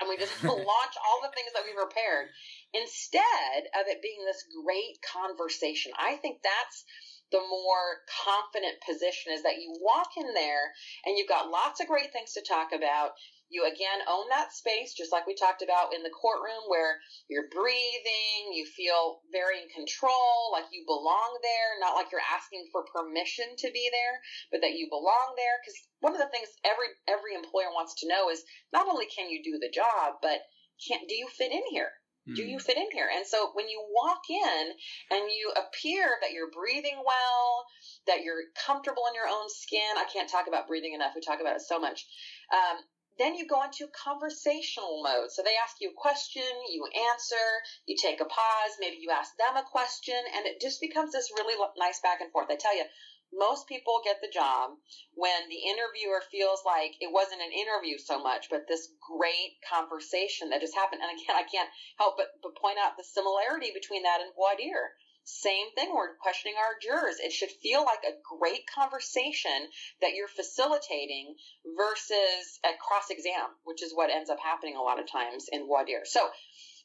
and 0.00 0.08
we 0.08 0.16
just 0.16 0.32
launch 0.44 0.94
all 1.02 1.18
the 1.20 1.34
things 1.34 1.50
that 1.52 1.66
we 1.66 1.74
prepared 1.74 2.30
instead 2.72 3.66
of 3.74 3.90
it 3.90 4.00
being 4.00 4.22
this 4.22 4.46
great 4.62 4.94
conversation 5.02 5.90
i 5.98 6.14
think 6.22 6.38
that's 6.46 6.86
the 7.32 7.42
more 7.42 8.06
confident 8.24 8.78
position 8.86 9.32
is 9.32 9.42
that 9.42 9.58
you 9.58 9.74
walk 9.82 10.14
in 10.16 10.34
there 10.34 10.72
and 11.04 11.18
you've 11.18 11.28
got 11.28 11.50
lots 11.50 11.80
of 11.80 11.88
great 11.88 12.12
things 12.12 12.32
to 12.34 12.42
talk 12.46 12.70
about. 12.70 13.18
You 13.48 13.62
again 13.62 14.02
own 14.10 14.26
that 14.30 14.50
space, 14.50 14.94
just 14.94 15.12
like 15.12 15.26
we 15.26 15.34
talked 15.34 15.62
about 15.62 15.94
in 15.94 16.02
the 16.02 16.10
courtroom, 16.10 16.66
where 16.66 16.98
you're 17.30 17.46
breathing, 17.54 18.50
you 18.50 18.66
feel 18.66 19.22
very 19.30 19.62
in 19.62 19.70
control, 19.70 20.50
like 20.50 20.66
you 20.74 20.82
belong 20.86 21.38
there, 21.42 21.78
not 21.78 21.94
like 21.94 22.10
you're 22.10 22.26
asking 22.34 22.66
for 22.74 22.82
permission 22.90 23.54
to 23.58 23.70
be 23.70 23.86
there, 23.94 24.18
but 24.50 24.66
that 24.66 24.74
you 24.74 24.90
belong 24.90 25.38
there. 25.38 25.62
Because 25.62 25.78
one 26.02 26.14
of 26.14 26.22
the 26.22 26.30
things 26.34 26.50
every 26.66 26.90
every 27.06 27.38
employer 27.38 27.70
wants 27.70 27.94
to 28.02 28.08
know 28.10 28.30
is 28.30 28.42
not 28.74 28.90
only 28.90 29.06
can 29.06 29.30
you 29.30 29.38
do 29.42 29.62
the 29.62 29.70
job, 29.70 30.18
but 30.22 30.42
can 30.82 31.06
do 31.06 31.14
you 31.14 31.28
fit 31.30 31.52
in 31.52 31.62
here? 31.70 31.94
Do 32.34 32.42
you 32.42 32.58
hmm. 32.58 32.66
fit 32.66 32.76
in 32.76 32.90
here? 32.92 33.08
And 33.14 33.26
so 33.26 33.50
when 33.54 33.68
you 33.68 33.84
walk 33.94 34.22
in 34.28 34.64
and 35.10 35.30
you 35.30 35.52
appear 35.54 36.18
that 36.22 36.32
you're 36.32 36.50
breathing 36.50 36.98
well, 36.98 37.66
that 38.06 38.22
you're 38.24 38.50
comfortable 38.66 39.04
in 39.08 39.14
your 39.14 39.28
own 39.28 39.48
skin, 39.48 39.94
I 39.96 40.10
can't 40.10 40.28
talk 40.28 40.48
about 40.48 40.66
breathing 40.66 40.94
enough. 40.94 41.12
We 41.14 41.20
talk 41.20 41.40
about 41.40 41.56
it 41.56 41.62
so 41.62 41.78
much. 41.78 42.06
Um, 42.52 42.82
then 43.18 43.34
you 43.34 43.46
go 43.46 43.62
into 43.64 43.88
conversational 43.96 45.02
mode. 45.02 45.30
So 45.30 45.42
they 45.42 45.56
ask 45.56 45.76
you 45.80 45.90
a 45.90 45.96
question, 45.96 46.44
you 46.68 46.84
answer, 47.14 47.46
you 47.86 47.96
take 47.96 48.20
a 48.20 48.26
pause, 48.26 48.76
maybe 48.78 48.98
you 49.00 49.10
ask 49.10 49.32
them 49.38 49.56
a 49.56 49.64
question, 49.64 50.18
and 50.36 50.46
it 50.46 50.60
just 50.60 50.80
becomes 50.80 51.12
this 51.12 51.30
really 51.32 51.56
nice 51.78 52.00
back 52.00 52.20
and 52.20 52.30
forth. 52.30 52.48
I 52.50 52.56
tell 52.56 52.76
you, 52.76 52.84
most 53.32 53.68
people 53.68 54.00
get 54.04 54.20
the 54.20 54.32
job 54.32 54.70
when 55.14 55.48
the 55.48 55.62
interviewer 55.68 56.22
feels 56.30 56.62
like 56.64 56.94
it 57.00 57.12
wasn't 57.12 57.42
an 57.42 57.52
interview 57.52 57.98
so 57.98 58.22
much, 58.22 58.48
but 58.50 58.68
this 58.68 58.88
great 59.02 59.58
conversation 59.68 60.50
that 60.50 60.60
just 60.60 60.74
happened. 60.74 61.02
And 61.02 61.10
again, 61.12 61.36
I 61.36 61.44
can't 61.44 61.70
help 61.98 62.16
but, 62.16 62.38
but 62.42 62.56
point 62.56 62.78
out 62.78 62.96
the 62.96 63.04
similarity 63.04 63.70
between 63.74 64.02
that 64.04 64.20
and 64.20 64.34
voir 64.34 64.56
dire. 64.56 64.94
Same 65.26 65.74
thing, 65.74 65.90
we're 65.92 66.14
questioning 66.22 66.54
our 66.56 66.78
jurors. 66.78 67.18
It 67.18 67.32
should 67.32 67.50
feel 67.50 67.84
like 67.84 68.04
a 68.06 68.14
great 68.38 68.62
conversation 68.70 69.66
that 70.00 70.14
you're 70.14 70.28
facilitating 70.28 71.34
versus 71.76 72.60
a 72.62 72.70
cross 72.78 73.10
exam, 73.10 73.50
which 73.64 73.82
is 73.82 73.92
what 73.92 74.08
ends 74.08 74.30
up 74.30 74.38
happening 74.38 74.76
a 74.76 74.82
lot 74.82 75.00
of 75.00 75.10
times 75.10 75.48
in 75.50 75.66
voir 75.66 75.84
dire. 75.84 76.04
So, 76.04 76.30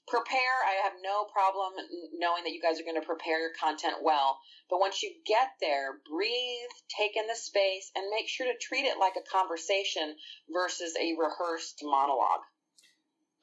prepare. 0.07 0.57
I 0.67 0.83
have 0.83 0.93
no 1.03 1.25
problem 1.31 1.73
knowing 2.17 2.43
that 2.43 2.51
you 2.51 2.61
guys 2.61 2.79
are 2.79 2.83
going 2.83 2.99
to 2.99 3.05
prepare 3.05 3.39
your 3.39 3.53
content 3.59 4.03
well. 4.03 4.39
But 4.69 4.79
once 4.79 5.03
you 5.03 5.11
get 5.25 5.53
there, 5.59 5.99
breathe, 6.09 6.71
take 6.89 7.15
in 7.15 7.27
the 7.27 7.35
space, 7.35 7.91
and 7.95 8.09
make 8.09 8.27
sure 8.27 8.47
to 8.47 8.57
treat 8.59 8.85
it 8.85 8.99
like 8.99 9.13
a 9.15 9.29
conversation 9.29 10.15
versus 10.51 10.93
a 10.99 11.15
rehearsed 11.19 11.79
monologue. 11.83 12.41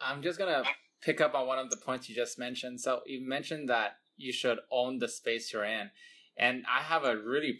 I'm 0.00 0.22
just 0.22 0.38
going 0.38 0.52
to 0.52 0.68
pick 1.02 1.20
up 1.20 1.34
on 1.34 1.46
one 1.46 1.58
of 1.58 1.70
the 1.70 1.76
points 1.76 2.08
you 2.08 2.14
just 2.14 2.38
mentioned. 2.38 2.80
So, 2.80 3.00
you 3.06 3.26
mentioned 3.26 3.68
that 3.68 3.98
you 4.16 4.32
should 4.32 4.58
own 4.70 4.98
the 4.98 5.08
space 5.08 5.52
you're 5.52 5.64
in. 5.64 5.90
And 6.38 6.64
I 6.72 6.82
have 6.82 7.04
a 7.04 7.16
really 7.16 7.58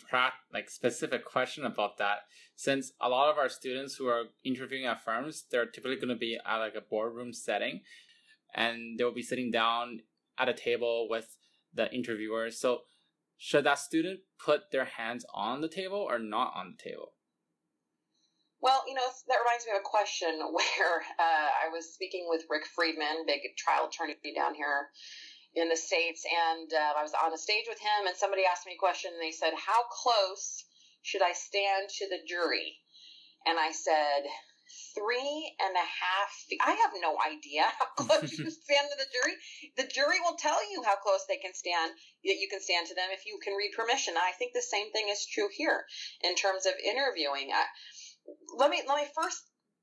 like 0.52 0.70
specific 0.70 1.24
question 1.24 1.64
about 1.64 1.98
that. 1.98 2.18
Since 2.54 2.92
a 3.00 3.08
lot 3.08 3.30
of 3.30 3.36
our 3.36 3.48
students 3.48 3.96
who 3.96 4.06
are 4.06 4.24
interviewing 4.44 4.86
at 4.86 5.04
firms, 5.04 5.44
they're 5.50 5.66
typically 5.66 5.96
going 5.96 6.08
to 6.08 6.16
be 6.16 6.38
at 6.44 6.56
like 6.58 6.76
a 6.76 6.80
boardroom 6.80 7.32
setting, 7.32 7.80
and 8.54 8.98
they'll 8.98 9.14
be 9.14 9.22
sitting 9.22 9.50
down 9.50 10.00
at 10.38 10.48
a 10.48 10.54
table 10.54 11.08
with 11.08 11.36
the 11.74 11.92
interviewers. 11.92 12.60
So, 12.60 12.82
should 13.36 13.64
that 13.64 13.78
student 13.78 14.20
put 14.38 14.72
their 14.72 14.84
hands 14.84 15.24
on 15.32 15.60
the 15.60 15.68
table 15.68 15.98
or 15.98 16.18
not 16.18 16.52
on 16.56 16.74
the 16.76 16.90
table? 16.90 17.12
Well, 18.60 18.82
you 18.88 18.94
know, 18.94 19.06
that 19.06 19.38
reminds 19.38 19.66
me 19.66 19.72
of 19.72 19.80
a 19.80 19.86
question 19.86 20.42
where 20.50 20.96
uh, 21.18 21.50
I 21.62 21.70
was 21.70 21.94
speaking 21.94 22.26
with 22.28 22.46
Rick 22.50 22.66
Friedman, 22.74 23.26
big 23.26 23.40
trial 23.56 23.86
attorney 23.86 24.18
down 24.34 24.54
here 24.54 24.90
in 25.54 25.68
the 25.68 25.76
States, 25.76 26.26
and 26.26 26.68
uh, 26.74 26.98
I 26.98 27.02
was 27.02 27.14
on 27.14 27.32
a 27.32 27.38
stage 27.38 27.66
with 27.68 27.78
him, 27.80 28.06
and 28.06 28.16
somebody 28.16 28.42
asked 28.44 28.66
me 28.66 28.74
a 28.74 28.78
question, 28.78 29.12
and 29.14 29.22
they 29.22 29.32
said, 29.32 29.54
How 29.54 29.86
close 29.90 30.64
should 31.02 31.22
I 31.22 31.32
stand 31.32 31.88
to 31.88 32.08
the 32.08 32.20
jury? 32.26 32.76
And 33.46 33.58
I 33.58 33.70
said, 33.70 34.26
Three 34.94 35.54
and 35.60 35.74
a 35.76 35.86
half 35.86 36.30
feet. 36.48 36.60
I 36.64 36.72
have 36.72 36.92
no 37.00 37.16
idea 37.18 37.64
how 37.78 37.86
close 37.96 38.32
you 38.32 38.50
stand 38.50 38.88
to 38.90 38.96
the 38.98 39.10
jury. 39.12 39.34
The 39.76 39.86
jury 39.86 40.20
will 40.20 40.36
tell 40.36 40.58
you 40.70 40.82
how 40.82 40.96
close 40.96 41.24
they 41.28 41.36
can 41.36 41.54
stand, 41.54 41.92
that 42.24 42.38
you 42.38 42.48
can 42.50 42.60
stand 42.60 42.86
to 42.88 42.94
them 42.94 43.08
if 43.12 43.26
you 43.26 43.38
can 43.42 43.54
read 43.54 43.72
permission. 43.76 44.14
I 44.16 44.32
think 44.32 44.52
the 44.52 44.62
same 44.62 44.90
thing 44.92 45.08
is 45.08 45.26
true 45.26 45.48
here 45.50 45.84
in 46.22 46.34
terms 46.34 46.66
of 46.66 46.74
interviewing. 46.84 47.50
Uh, 47.52 47.68
let 48.56 48.70
me 48.70 48.82
let 48.86 48.98
me 48.98 49.08
first 49.14 49.42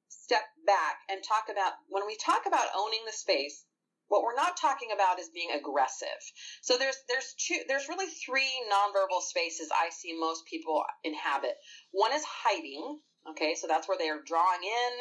step 0.10 0.43
back 0.65 0.97
and 1.10 1.23
talk 1.23 1.45
about 1.51 1.73
when 1.89 2.05
we 2.08 2.17
talk 2.17 2.45
about 2.45 2.67
owning 2.75 3.01
the 3.05 3.13
space 3.13 3.65
what 4.08 4.23
we're 4.23 4.36
not 4.36 4.58
talking 4.58 4.89
about 4.93 5.19
is 5.19 5.29
being 5.29 5.51
aggressive. 5.51 6.21
So 6.62 6.77
there's 6.77 6.97
there's 7.10 7.34
two 7.38 7.60
there's 7.67 7.89
really 7.89 8.08
three 8.25 8.51
nonverbal 8.71 9.21
spaces 9.21 9.69
I 9.73 9.89
see 9.89 10.17
most 10.19 10.45
people 10.45 10.84
inhabit. 11.03 11.55
One 11.91 12.13
is 12.13 12.23
hiding. 12.23 12.99
Okay, 13.26 13.56
so 13.56 13.66
that's 13.68 13.88
where 13.88 13.98
they 13.98 14.10
are 14.10 14.22
drawing 14.22 14.62
in. 14.62 14.94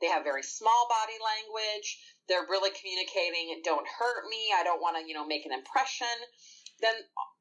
They 0.00 0.08
have 0.08 0.22
very 0.22 0.42
small 0.42 0.88
body 0.88 1.16
language. 1.16 1.98
They're 2.28 2.48
really 2.48 2.70
communicating, 2.76 3.60
don't 3.64 3.88
hurt 3.88 4.28
me. 4.28 4.52
I 4.52 4.64
don't 4.64 4.82
want 4.82 5.00
to, 5.00 5.08
you 5.08 5.14
know, 5.14 5.26
make 5.26 5.46
an 5.46 5.52
impression. 5.52 6.12
Then 6.80 6.94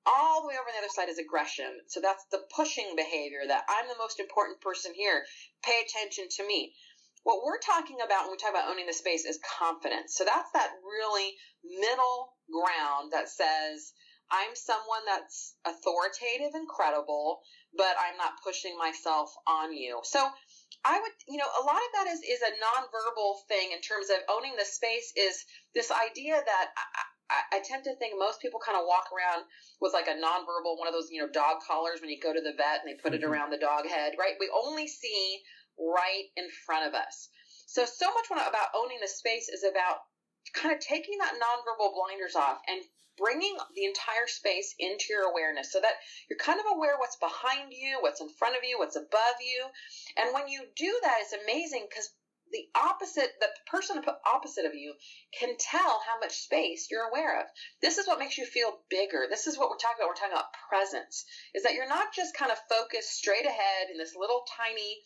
all 0.05 0.41
the 0.41 0.47
way 0.47 0.55
over 0.55 0.67
on 0.67 0.75
the 0.75 0.83
other 0.83 0.95
side 0.95 1.09
is 1.09 1.19
aggression. 1.19 1.69
So 1.87 1.99
that's 1.99 2.23
the 2.31 2.43
pushing 2.55 2.95
behavior 2.95 3.43
that 3.47 3.67
I'm 3.67 3.87
the 3.87 3.99
most 3.99 4.19
important 4.19 4.61
person 4.61 4.93
here. 4.95 5.23
Pay 5.63 5.83
attention 5.83 6.27
to 6.39 6.47
me. 6.47 6.73
What 7.23 7.43
we're 7.43 7.59
talking 7.59 7.99
about 7.99 8.23
when 8.23 8.31
we 8.31 8.37
talk 8.37 8.51
about 8.51 8.71
owning 8.71 8.87
the 8.87 8.93
space 8.93 9.25
is 9.25 9.39
confidence. 9.59 10.15
So 10.15 10.23
that's 10.23 10.51
that 10.53 10.71
really 10.83 11.35
middle 11.63 12.31
ground 12.47 13.11
that 13.11 13.27
says, 13.27 13.91
I'm 14.31 14.55
someone 14.55 15.03
that's 15.05 15.55
authoritative 15.65 16.53
and 16.53 16.67
credible, 16.67 17.41
but 17.75 17.95
I'm 17.97 18.17
not 18.17 18.41
pushing 18.43 18.77
myself 18.77 19.33
on 19.47 19.73
you. 19.73 19.99
So 20.03 20.21
I 20.85 20.99
would, 21.01 21.15
you 21.27 21.37
know, 21.37 21.49
a 21.49 21.63
lot 21.65 21.81
of 21.81 21.91
that 21.97 22.07
is, 22.13 22.21
is 22.21 22.41
a 22.41 22.53
nonverbal 22.61 23.45
thing 23.47 23.71
in 23.73 23.81
terms 23.81 24.09
of 24.09 24.17
owning 24.29 24.53
the 24.57 24.65
space 24.65 25.11
is 25.17 25.45
this 25.73 25.91
idea 25.91 26.39
that 26.39 26.67
I, 27.29 27.57
I 27.57 27.59
tend 27.61 27.83
to 27.85 27.95
think 27.95 28.17
most 28.17 28.41
people 28.41 28.59
kind 28.59 28.77
of 28.77 28.85
walk 28.87 29.09
around 29.13 29.45
with 29.81 29.93
like 29.93 30.07
a 30.07 30.17
nonverbal, 30.17 30.77
one 30.77 30.87
of 30.87 30.93
those, 30.93 31.09
you 31.11 31.21
know, 31.21 31.29
dog 31.29 31.61
collars 31.65 32.01
when 32.01 32.09
you 32.09 32.19
go 32.21 32.33
to 32.33 32.41
the 32.41 32.57
vet 32.57 32.81
and 32.81 32.89
they 32.89 33.01
put 33.01 33.13
it 33.13 33.21
mm-hmm. 33.21 33.31
around 33.31 33.51
the 33.51 33.61
dog 33.61 33.85
head, 33.85 34.13
right? 34.17 34.33
We 34.39 34.49
only 34.53 34.87
see 34.87 35.41
right 35.77 36.29
in 36.35 36.47
front 36.65 36.87
of 36.87 36.93
us. 36.93 37.29
So, 37.67 37.85
so 37.85 38.09
much 38.13 38.25
about 38.33 38.73
owning 38.75 38.97
the 39.01 39.07
space 39.07 39.47
is 39.47 39.63
about 39.63 40.08
kind 40.53 40.73
of 40.73 40.81
taking 40.81 41.17
that 41.19 41.33
nonverbal 41.33 41.93
blinders 41.93 42.35
off 42.35 42.59
and 42.67 42.81
bringing 43.17 43.55
the 43.75 43.85
entire 43.85 44.27
space 44.27 44.73
into 44.79 45.07
your 45.09 45.29
awareness 45.29 45.71
so 45.71 45.79
that 45.81 45.99
you're 46.29 46.39
kind 46.39 46.59
of 46.59 46.65
aware 46.75 46.95
what's 46.97 47.17
behind 47.17 47.73
you, 47.73 47.97
what's 47.99 48.21
in 48.21 48.29
front 48.29 48.55
of 48.55 48.63
you, 48.63 48.79
what's 48.79 48.95
above 48.95 49.37
you. 49.43 49.65
And 50.17 50.33
when 50.33 50.47
you 50.47 50.63
do 50.75 50.99
that, 51.03 51.19
it's 51.21 51.35
amazing 51.43 51.85
because 51.89 52.09
the 52.51 52.65
opposite, 52.75 53.29
the 53.39 53.47
person 53.69 54.01
opposite 54.25 54.65
of 54.65 54.73
you 54.73 54.93
can 55.37 55.55
tell 55.59 56.01
how 56.07 56.19
much 56.19 56.33
space 56.33 56.87
you're 56.89 57.07
aware 57.07 57.41
of. 57.41 57.45
This 57.81 57.97
is 57.97 58.07
what 58.07 58.19
makes 58.19 58.37
you 58.37 58.45
feel 58.45 58.79
bigger. 58.89 59.27
This 59.29 59.45
is 59.45 59.57
what 59.57 59.69
we're 59.69 59.77
talking 59.77 59.97
about. 59.99 60.09
We're 60.09 60.15
talking 60.15 60.33
about 60.33 60.57
presence, 60.69 61.25
is 61.53 61.63
that 61.63 61.73
you're 61.73 61.87
not 61.87 62.13
just 62.15 62.35
kind 62.35 62.51
of 62.51 62.57
focused 62.69 63.11
straight 63.11 63.45
ahead 63.45 63.91
in 63.91 63.97
this 63.97 64.15
little 64.17 64.43
tiny 64.57 64.97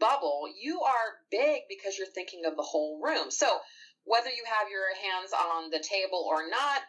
bubble. 0.00 0.44
You 0.58 0.80
are 0.82 1.20
big 1.30 1.62
because 1.68 1.98
you're 1.98 2.06
thinking 2.06 2.46
of 2.46 2.56
the 2.56 2.62
whole 2.62 3.00
room. 3.02 3.30
So 3.30 3.58
whether 4.06 4.30
you 4.30 4.44
have 4.46 4.70
your 4.70 4.88
hands 4.96 5.34
on 5.34 5.70
the 5.70 5.82
table 5.82 6.24
or 6.24 6.48
not, 6.48 6.80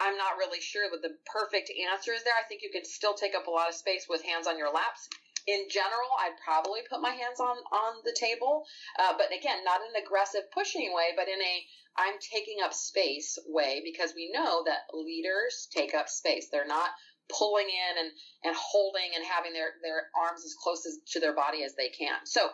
I'm 0.00 0.16
not 0.16 0.38
really 0.38 0.60
sure 0.60 0.90
what 0.90 1.02
the 1.02 1.16
perfect 1.26 1.70
answer 1.70 2.12
is 2.12 2.24
there. 2.24 2.34
I 2.34 2.46
think 2.48 2.62
you 2.62 2.70
could 2.72 2.86
still 2.86 3.14
take 3.14 3.34
up 3.34 3.46
a 3.46 3.50
lot 3.50 3.68
of 3.68 3.74
space 3.74 4.06
with 4.08 4.24
hands 4.24 4.46
on 4.46 4.58
your 4.58 4.72
laps 4.72 5.08
in 5.48 5.64
general, 5.70 6.12
I'd 6.20 6.36
probably 6.44 6.80
put 6.88 7.00
my 7.00 7.10
hands 7.10 7.40
on 7.40 7.56
on 7.72 8.02
the 8.04 8.12
table, 8.12 8.66
uh, 9.00 9.14
but 9.16 9.32
again, 9.32 9.64
not 9.64 9.80
in 9.80 9.96
an 9.96 10.04
aggressive 10.04 10.50
pushing 10.52 10.92
way, 10.92 11.16
but 11.16 11.26
in 11.26 11.40
a 11.40 11.64
I'm 11.96 12.20
taking 12.20 12.58
up 12.62 12.74
space 12.74 13.38
way 13.46 13.80
because 13.82 14.12
we 14.14 14.30
know 14.30 14.62
that 14.66 14.92
leaders 14.92 15.66
take 15.74 15.94
up 15.94 16.08
space. 16.08 16.48
They're 16.52 16.66
not 16.68 16.90
pulling 17.32 17.66
in 17.66 18.04
and 18.04 18.12
and 18.44 18.56
holding 18.56 19.10
and 19.16 19.24
having 19.24 19.54
their 19.54 19.72
their 19.82 20.10
arms 20.14 20.44
as 20.44 20.54
close 20.54 20.84
as, 20.84 20.98
to 21.12 21.20
their 21.20 21.34
body 21.34 21.64
as 21.64 21.74
they 21.74 21.88
can. 21.88 22.18
So 22.24 22.50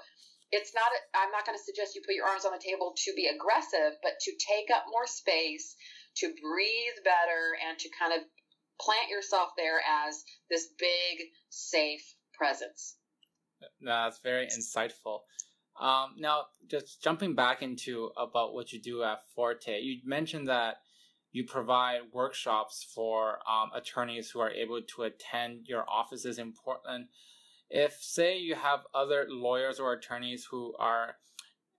it's 0.55 0.71
not 0.73 0.87
i'm 1.19 1.35
not 1.35 1.45
going 1.45 1.59
to 1.59 1.64
suggest 1.64 1.99
you 1.99 2.03
put 2.07 2.14
your 2.14 2.27
arms 2.27 2.47
on 2.47 2.53
the 2.55 2.62
table 2.62 2.95
to 2.95 3.11
be 3.19 3.27
aggressive 3.27 3.99
but 4.03 4.14
to 4.23 4.31
take 4.38 4.71
up 4.71 4.87
more 4.88 5.07
space 5.07 5.75
to 6.17 6.31
breathe 6.40 6.99
better 7.03 7.59
and 7.67 7.79
to 7.79 7.88
kind 7.99 8.14
of 8.14 8.23
plant 8.81 9.11
yourself 9.11 9.51
there 9.57 9.81
as 10.07 10.25
this 10.51 10.69
big 10.79 11.29
safe 11.51 12.14
presence. 12.33 12.97
That's 13.81 14.19
very 14.19 14.47
insightful. 14.47 15.21
Um, 15.81 16.14
now, 16.19 16.45
just 16.71 17.03
jumping 17.03 17.35
back 17.35 17.62
into 17.62 18.11
about 18.17 18.55
what 18.55 18.73
you 18.73 18.81
do 18.81 19.03
at 19.03 19.21
Forte, 19.35 19.81
you 19.81 19.99
mentioned 20.05 20.49
that 20.49 20.77
you 21.33 21.45
provide 21.45 22.01
workshops 22.12 22.87
for 22.95 23.38
um, 23.51 23.71
attorneys 23.75 24.31
who 24.31 24.40
are 24.40 24.51
able 24.51 24.81
to 24.83 25.03
attend 25.03 25.67
your 25.67 25.85
offices 25.88 26.38
in 26.38 26.53
Portland. 26.53 27.07
If, 27.70 27.94
say, 28.00 28.37
you 28.38 28.55
have 28.55 28.81
other 28.94 29.27
lawyers 29.29 29.81
or 29.81 29.92
attorneys 29.92 30.46
who 30.50 30.74
are 30.79 31.16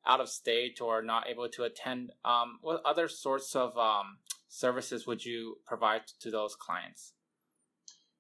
out 0.05 0.19
of 0.19 0.29
state 0.29 0.81
or 0.81 1.01
not 1.01 1.27
able 1.27 1.49
to 1.49 1.63
attend, 1.63 2.11
um, 2.23 2.59
what 2.61 2.81
other 2.85 3.07
sorts 3.07 3.55
of 3.55 3.77
um, 3.77 4.17
services 4.47 5.07
would 5.07 5.25
you 5.25 5.57
provide 5.65 6.01
to 6.21 6.31
those 6.31 6.55
clients? 6.55 7.13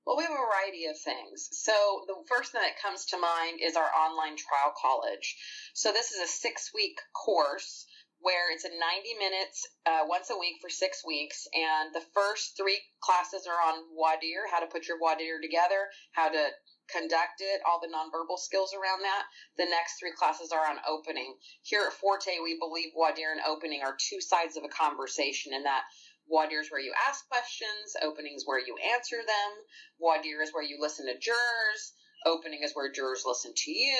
Well, 0.05 0.17
we 0.17 0.23
have 0.23 0.33
a 0.33 0.35
variety 0.37 0.85
of 0.85 0.97
things. 0.99 1.49
So 1.51 2.05
the 2.05 2.15
first 2.29 2.51
thing 2.51 2.61
that 2.61 2.81
comes 2.81 3.05
to 3.07 3.17
mind 3.17 3.59
is 3.61 3.75
our 3.75 3.89
online 3.89 4.37
trial 4.37 4.73
college. 4.79 5.35
So 5.73 5.91
this 5.91 6.11
is 6.11 6.21
a 6.21 6.27
six 6.27 6.69
week 6.73 6.97
course 7.13 7.87
where 8.19 8.53
it's 8.53 8.65
a 8.65 8.69
90 8.69 8.81
minutes 9.19 9.67
uh, 9.85 10.05
once 10.05 10.29
a 10.29 10.37
week 10.37 10.57
for 10.61 10.69
six 10.69 11.01
weeks. 11.05 11.47
And 11.53 11.93
the 11.93 12.05
first 12.13 12.55
three 12.57 12.81
classes 13.01 13.45
are 13.45 13.57
on 13.57 13.81
dire, 14.21 14.45
how 14.49 14.59
to 14.59 14.67
put 14.67 14.87
your 14.87 14.97
dire 14.97 15.41
together, 15.41 15.89
how 16.11 16.29
to 16.29 16.43
conduct 16.91 17.41
it, 17.41 17.61
all 17.67 17.79
the 17.81 17.91
nonverbal 17.91 18.39
skills 18.39 18.73
around 18.73 19.01
that. 19.01 19.23
The 19.57 19.65
next 19.69 19.99
three 19.99 20.13
classes 20.13 20.51
are 20.51 20.67
on 20.67 20.77
opening. 20.87 21.35
Here 21.63 21.83
at 21.87 21.93
Forte, 21.93 22.39
we 22.43 22.57
believe 22.59 22.93
voir 22.93 23.13
dire 23.13 23.31
and 23.31 23.41
opening 23.47 23.81
are 23.83 23.97
two 23.97 24.21
sides 24.21 24.57
of 24.57 24.63
a 24.63 24.69
conversation 24.69 25.53
in 25.53 25.63
that 25.63 25.83
voir 26.29 26.47
dire 26.49 26.61
is 26.61 26.71
where 26.71 26.81
you 26.81 26.93
ask 27.07 27.27
questions, 27.29 27.95
openings 28.03 28.43
where 28.45 28.59
you 28.59 28.75
answer 28.93 29.17
them, 29.17 29.51
voir 29.99 30.21
dire 30.21 30.41
is 30.41 30.51
where 30.53 30.63
you 30.63 30.77
listen 30.79 31.05
to 31.05 31.17
jurors, 31.19 31.93
opening 32.25 32.61
is 32.63 32.73
where 32.73 32.91
jurors 32.91 33.23
listen 33.25 33.53
to 33.55 33.71
you, 33.71 33.99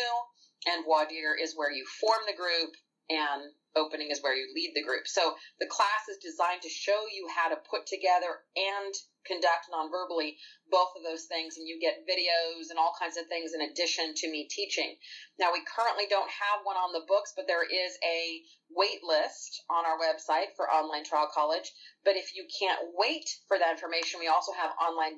and 0.67 0.85
voir 0.85 1.05
dire 1.05 1.35
is 1.39 1.53
where 1.55 1.71
you 1.71 1.85
form 2.01 2.21
the 2.27 2.35
group, 2.35 2.73
and 3.09 3.41
opening 3.75 4.09
is 4.09 4.21
where 4.21 4.35
you 4.35 4.47
lead 4.55 4.71
the 4.73 4.83
group. 4.83 5.07
So 5.07 5.35
the 5.59 5.67
class 5.67 6.07
is 6.09 6.17
designed 6.17 6.61
to 6.63 6.69
show 6.69 7.05
you 7.11 7.27
how 7.27 7.49
to 7.49 7.59
put 7.69 7.85
together 7.85 8.39
and 8.55 8.93
conduct 9.25 9.67
non-verbally 9.71 10.37
both 10.69 10.93
of 10.95 11.03
those 11.03 11.25
things 11.25 11.57
and 11.57 11.67
you 11.67 11.81
get 11.81 12.05
videos 12.05 12.69
and 12.69 12.77
all 12.77 12.93
kinds 12.97 13.17
of 13.17 13.25
things 13.27 13.53
in 13.53 13.61
addition 13.61 14.13
to 14.15 14.29
me 14.29 14.47
teaching 14.49 14.95
now 15.39 15.51
we 15.51 15.61
currently 15.65 16.05
don't 16.09 16.29
have 16.29 16.61
one 16.63 16.77
on 16.77 16.93
the 16.93 17.05
books 17.07 17.33
but 17.35 17.47
there 17.47 17.65
is 17.65 17.97
a 18.05 18.41
wait 18.69 19.01
list 19.01 19.65
on 19.69 19.83
our 19.85 19.97
website 19.97 20.53
for 20.55 20.69
online 20.69 21.03
trial 21.03 21.29
college 21.33 21.73
but 22.05 22.15
if 22.15 22.35
you 22.35 22.45
can't 22.59 22.79
wait 22.93 23.25
for 23.47 23.57
that 23.57 23.71
information 23.71 24.19
we 24.19 24.27
also 24.27 24.53
have 24.53 24.71
online 24.77 25.17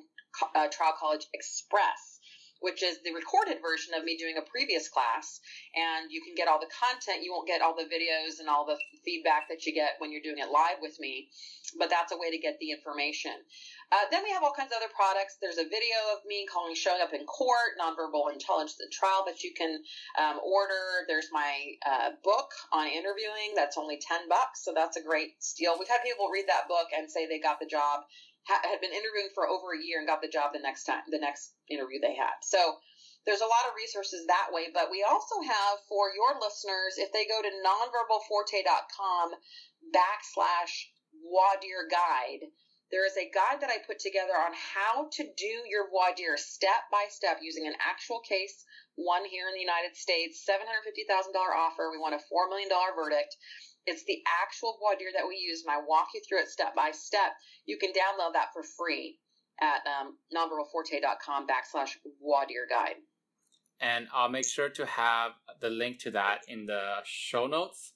uh, 0.54 0.68
trial 0.72 0.96
college 0.98 1.26
express 1.34 2.17
which 2.60 2.82
is 2.82 2.98
the 3.04 3.14
recorded 3.14 3.58
version 3.62 3.94
of 3.94 4.04
me 4.04 4.16
doing 4.16 4.36
a 4.38 4.50
previous 4.50 4.88
class. 4.88 5.40
And 5.76 6.10
you 6.10 6.20
can 6.22 6.34
get 6.34 6.48
all 6.48 6.58
the 6.58 6.70
content. 6.70 7.22
You 7.22 7.32
won't 7.32 7.46
get 7.46 7.62
all 7.62 7.76
the 7.76 7.86
videos 7.86 8.40
and 8.40 8.48
all 8.48 8.66
the 8.66 8.78
feedback 9.04 9.48
that 9.48 9.66
you 9.66 9.74
get 9.74 9.96
when 9.98 10.10
you're 10.10 10.24
doing 10.24 10.38
it 10.38 10.50
live 10.50 10.82
with 10.82 10.98
me, 11.00 11.28
but 11.78 11.90
that's 11.90 12.12
a 12.12 12.18
way 12.18 12.30
to 12.30 12.38
get 12.38 12.58
the 12.58 12.70
information. 12.70 13.32
Uh, 13.90 14.04
then 14.10 14.22
we 14.22 14.30
have 14.30 14.44
all 14.44 14.52
kinds 14.52 14.70
of 14.72 14.76
other 14.82 14.92
products. 14.92 15.38
There's 15.40 15.56
a 15.56 15.64
video 15.64 15.96
of 16.12 16.20
me 16.26 16.44
calling, 16.44 16.74
showing 16.74 17.00
up 17.00 17.14
in 17.14 17.24
court, 17.24 17.78
nonverbal 17.80 18.32
intelligence 18.32 18.76
at 18.84 18.92
trial 18.92 19.24
that 19.26 19.42
you 19.42 19.54
can 19.56 19.80
um, 20.20 20.36
order. 20.44 21.08
There's 21.08 21.32
my 21.32 21.78
uh, 21.86 22.10
book 22.22 22.52
on 22.72 22.86
interviewing. 22.86 23.56
That's 23.56 23.78
only 23.78 23.96
10 23.96 24.28
bucks. 24.28 24.64
So 24.64 24.72
that's 24.74 24.96
a 24.98 25.02
great 25.02 25.40
steal. 25.40 25.76
We've 25.78 25.88
had 25.88 26.04
people 26.04 26.28
read 26.28 26.44
that 26.48 26.68
book 26.68 26.92
and 26.92 27.10
say 27.10 27.26
they 27.26 27.40
got 27.40 27.60
the 27.60 27.66
job 27.66 28.04
ha- 28.48 28.64
had 28.64 28.80
been 28.80 28.96
interviewing 28.96 29.28
for 29.36 29.46
over 29.46 29.76
a 29.76 29.84
year 29.84 30.00
and 30.00 30.08
got 30.08 30.24
the 30.24 30.32
job 30.32 30.56
the 30.56 30.64
next 30.64 30.84
time, 30.84 31.04
the 31.12 31.20
next 31.20 31.52
interview 31.68 32.00
they 32.00 32.16
had. 32.16 32.40
So 32.42 32.80
there's 33.28 33.44
a 33.44 33.52
lot 33.52 33.68
of 33.68 33.76
resources 33.76 34.24
that 34.26 34.48
way, 34.50 34.72
but 34.72 34.88
we 34.90 35.04
also 35.04 35.44
have 35.44 35.76
for 35.84 36.08
your 36.16 36.40
listeners, 36.40 36.96
if 36.96 37.12
they 37.12 37.28
go 37.28 37.44
to 37.44 37.52
nonverbalforte.com 37.60 39.36
backslash 39.92 40.72
dire 41.60 41.86
guide, 41.92 42.48
there 42.90 43.04
is 43.04 43.20
a 43.20 43.28
guide 43.28 43.60
that 43.60 43.68
I 43.68 43.84
put 43.84 44.00
together 44.00 44.32
on 44.32 44.56
how 44.56 45.12
to 45.12 45.22
do 45.36 45.52
your 45.68 45.92
dire 46.16 46.40
step 46.40 46.88
by 46.90 47.04
step 47.12 47.44
using 47.44 47.68
an 47.68 47.76
actual 47.84 48.20
case, 48.24 48.64
one 48.96 49.28
here 49.28 49.44
in 49.48 49.54
the 49.54 49.60
United 49.60 49.92
States, 49.92 50.40
$750,000 50.48 51.36
offer. 51.36 51.92
We 51.92 52.00
want 52.00 52.16
a 52.16 52.24
$4 52.32 52.48
million 52.48 52.72
verdict. 52.96 53.36
It's 53.88 54.04
the 54.04 54.20
actual 54.42 54.76
voir 54.78 54.96
dire 54.98 55.08
that 55.16 55.26
we 55.26 55.36
use, 55.36 55.64
and 55.64 55.72
I 55.72 55.80
walk 55.80 56.08
you 56.14 56.20
through 56.20 56.40
it 56.40 56.48
step 56.48 56.76
by 56.76 56.90
step. 56.92 57.32
You 57.64 57.78
can 57.78 57.90
download 57.90 58.34
that 58.34 58.52
for 58.52 58.62
free 58.62 59.18
at 59.60 59.80
um, 59.88 60.18
nonverbalforte.com 60.36 61.46
backslash 61.46 61.96
voir 62.22 62.44
dire 62.46 62.68
guide. 62.68 62.96
And 63.80 64.06
I'll 64.12 64.28
make 64.28 64.44
sure 64.44 64.68
to 64.68 64.84
have 64.84 65.32
the 65.60 65.70
link 65.70 66.00
to 66.00 66.10
that 66.10 66.40
in 66.48 66.66
the 66.66 66.96
show 67.04 67.46
notes. 67.46 67.94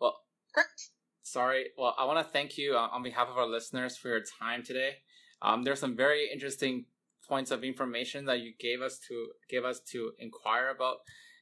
Well, 0.00 0.16
correct. 0.54 0.90
Sorry. 1.22 1.66
Well, 1.76 1.96
I 1.98 2.04
want 2.04 2.24
to 2.24 2.32
thank 2.32 2.56
you 2.56 2.76
uh, 2.76 2.88
on 2.92 3.02
behalf 3.02 3.28
of 3.28 3.36
our 3.36 3.48
listeners 3.48 3.96
for 3.96 4.08
your 4.08 4.22
time 4.40 4.62
today. 4.62 4.98
Um, 5.42 5.64
there's 5.64 5.80
some 5.80 5.96
very 5.96 6.30
interesting 6.32 6.84
points 7.28 7.50
of 7.50 7.64
information 7.64 8.26
that 8.26 8.40
you 8.40 8.52
gave 8.60 8.80
us 8.80 9.00
to 9.08 9.28
give 9.50 9.64
us 9.64 9.80
to 9.90 10.12
inquire 10.20 10.68
about, 10.68 10.98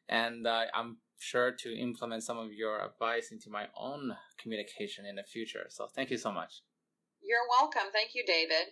and 0.09 0.47
uh, 0.47 0.63
I'm 0.73 0.97
sure 1.25 1.51
to 1.51 1.75
implement 1.77 2.23
some 2.23 2.39
of 2.39 2.53
your 2.53 2.85
advice 2.85 3.33
into 3.33 3.51
my 3.51 3.67
own 3.77 4.17
communication 4.41 5.07
in 5.07 5.17
the 5.17 5.23
future. 5.23 5.67
So 5.71 5.87
thank 5.87 6.11
you 6.11 6.19
so 6.19 6.31
much. 6.31 6.63
You're 7.23 7.47
welcome. 7.59 7.91
Thank 7.93 8.11
you, 8.15 8.25
David. 8.27 8.67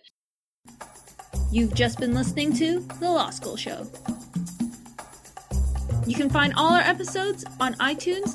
You've 1.51 1.73
just 1.73 1.99
been 1.99 2.13
listening 2.13 2.53
to 2.57 2.79
The 2.99 3.09
Law 3.09 3.31
School 3.31 3.55
Show. 3.55 3.87
You 6.05 6.15
can 6.15 6.29
find 6.29 6.53
all 6.55 6.73
our 6.73 6.81
episodes 6.81 7.43
on 7.59 7.73
iTunes, 7.75 8.29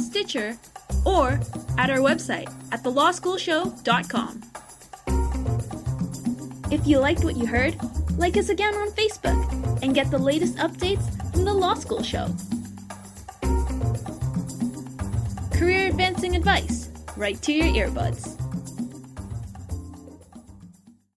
Stitcher, 0.00 0.56
or 1.04 1.40
at 1.76 1.90
our 1.90 1.98
website 1.98 2.48
at 2.72 2.82
thelawschoolshow.com. 2.82 4.42
If 6.70 6.86
you 6.86 6.98
liked 6.98 7.24
what 7.24 7.36
you 7.36 7.46
heard, 7.46 7.76
like 8.16 8.36
us 8.36 8.48
again 8.48 8.74
on 8.74 8.90
Facebook 8.90 9.82
and 9.82 9.94
get 9.94 10.10
the 10.10 10.18
latest 10.18 10.56
updates 10.56 11.04
from 11.32 11.44
The 11.44 11.52
Law 11.54 11.74
School 11.74 12.02
Show 12.02 12.28
advice 16.32 16.88
right 17.18 17.40
to 17.42 17.52
your 17.52 17.88
earbuds. 17.88 18.33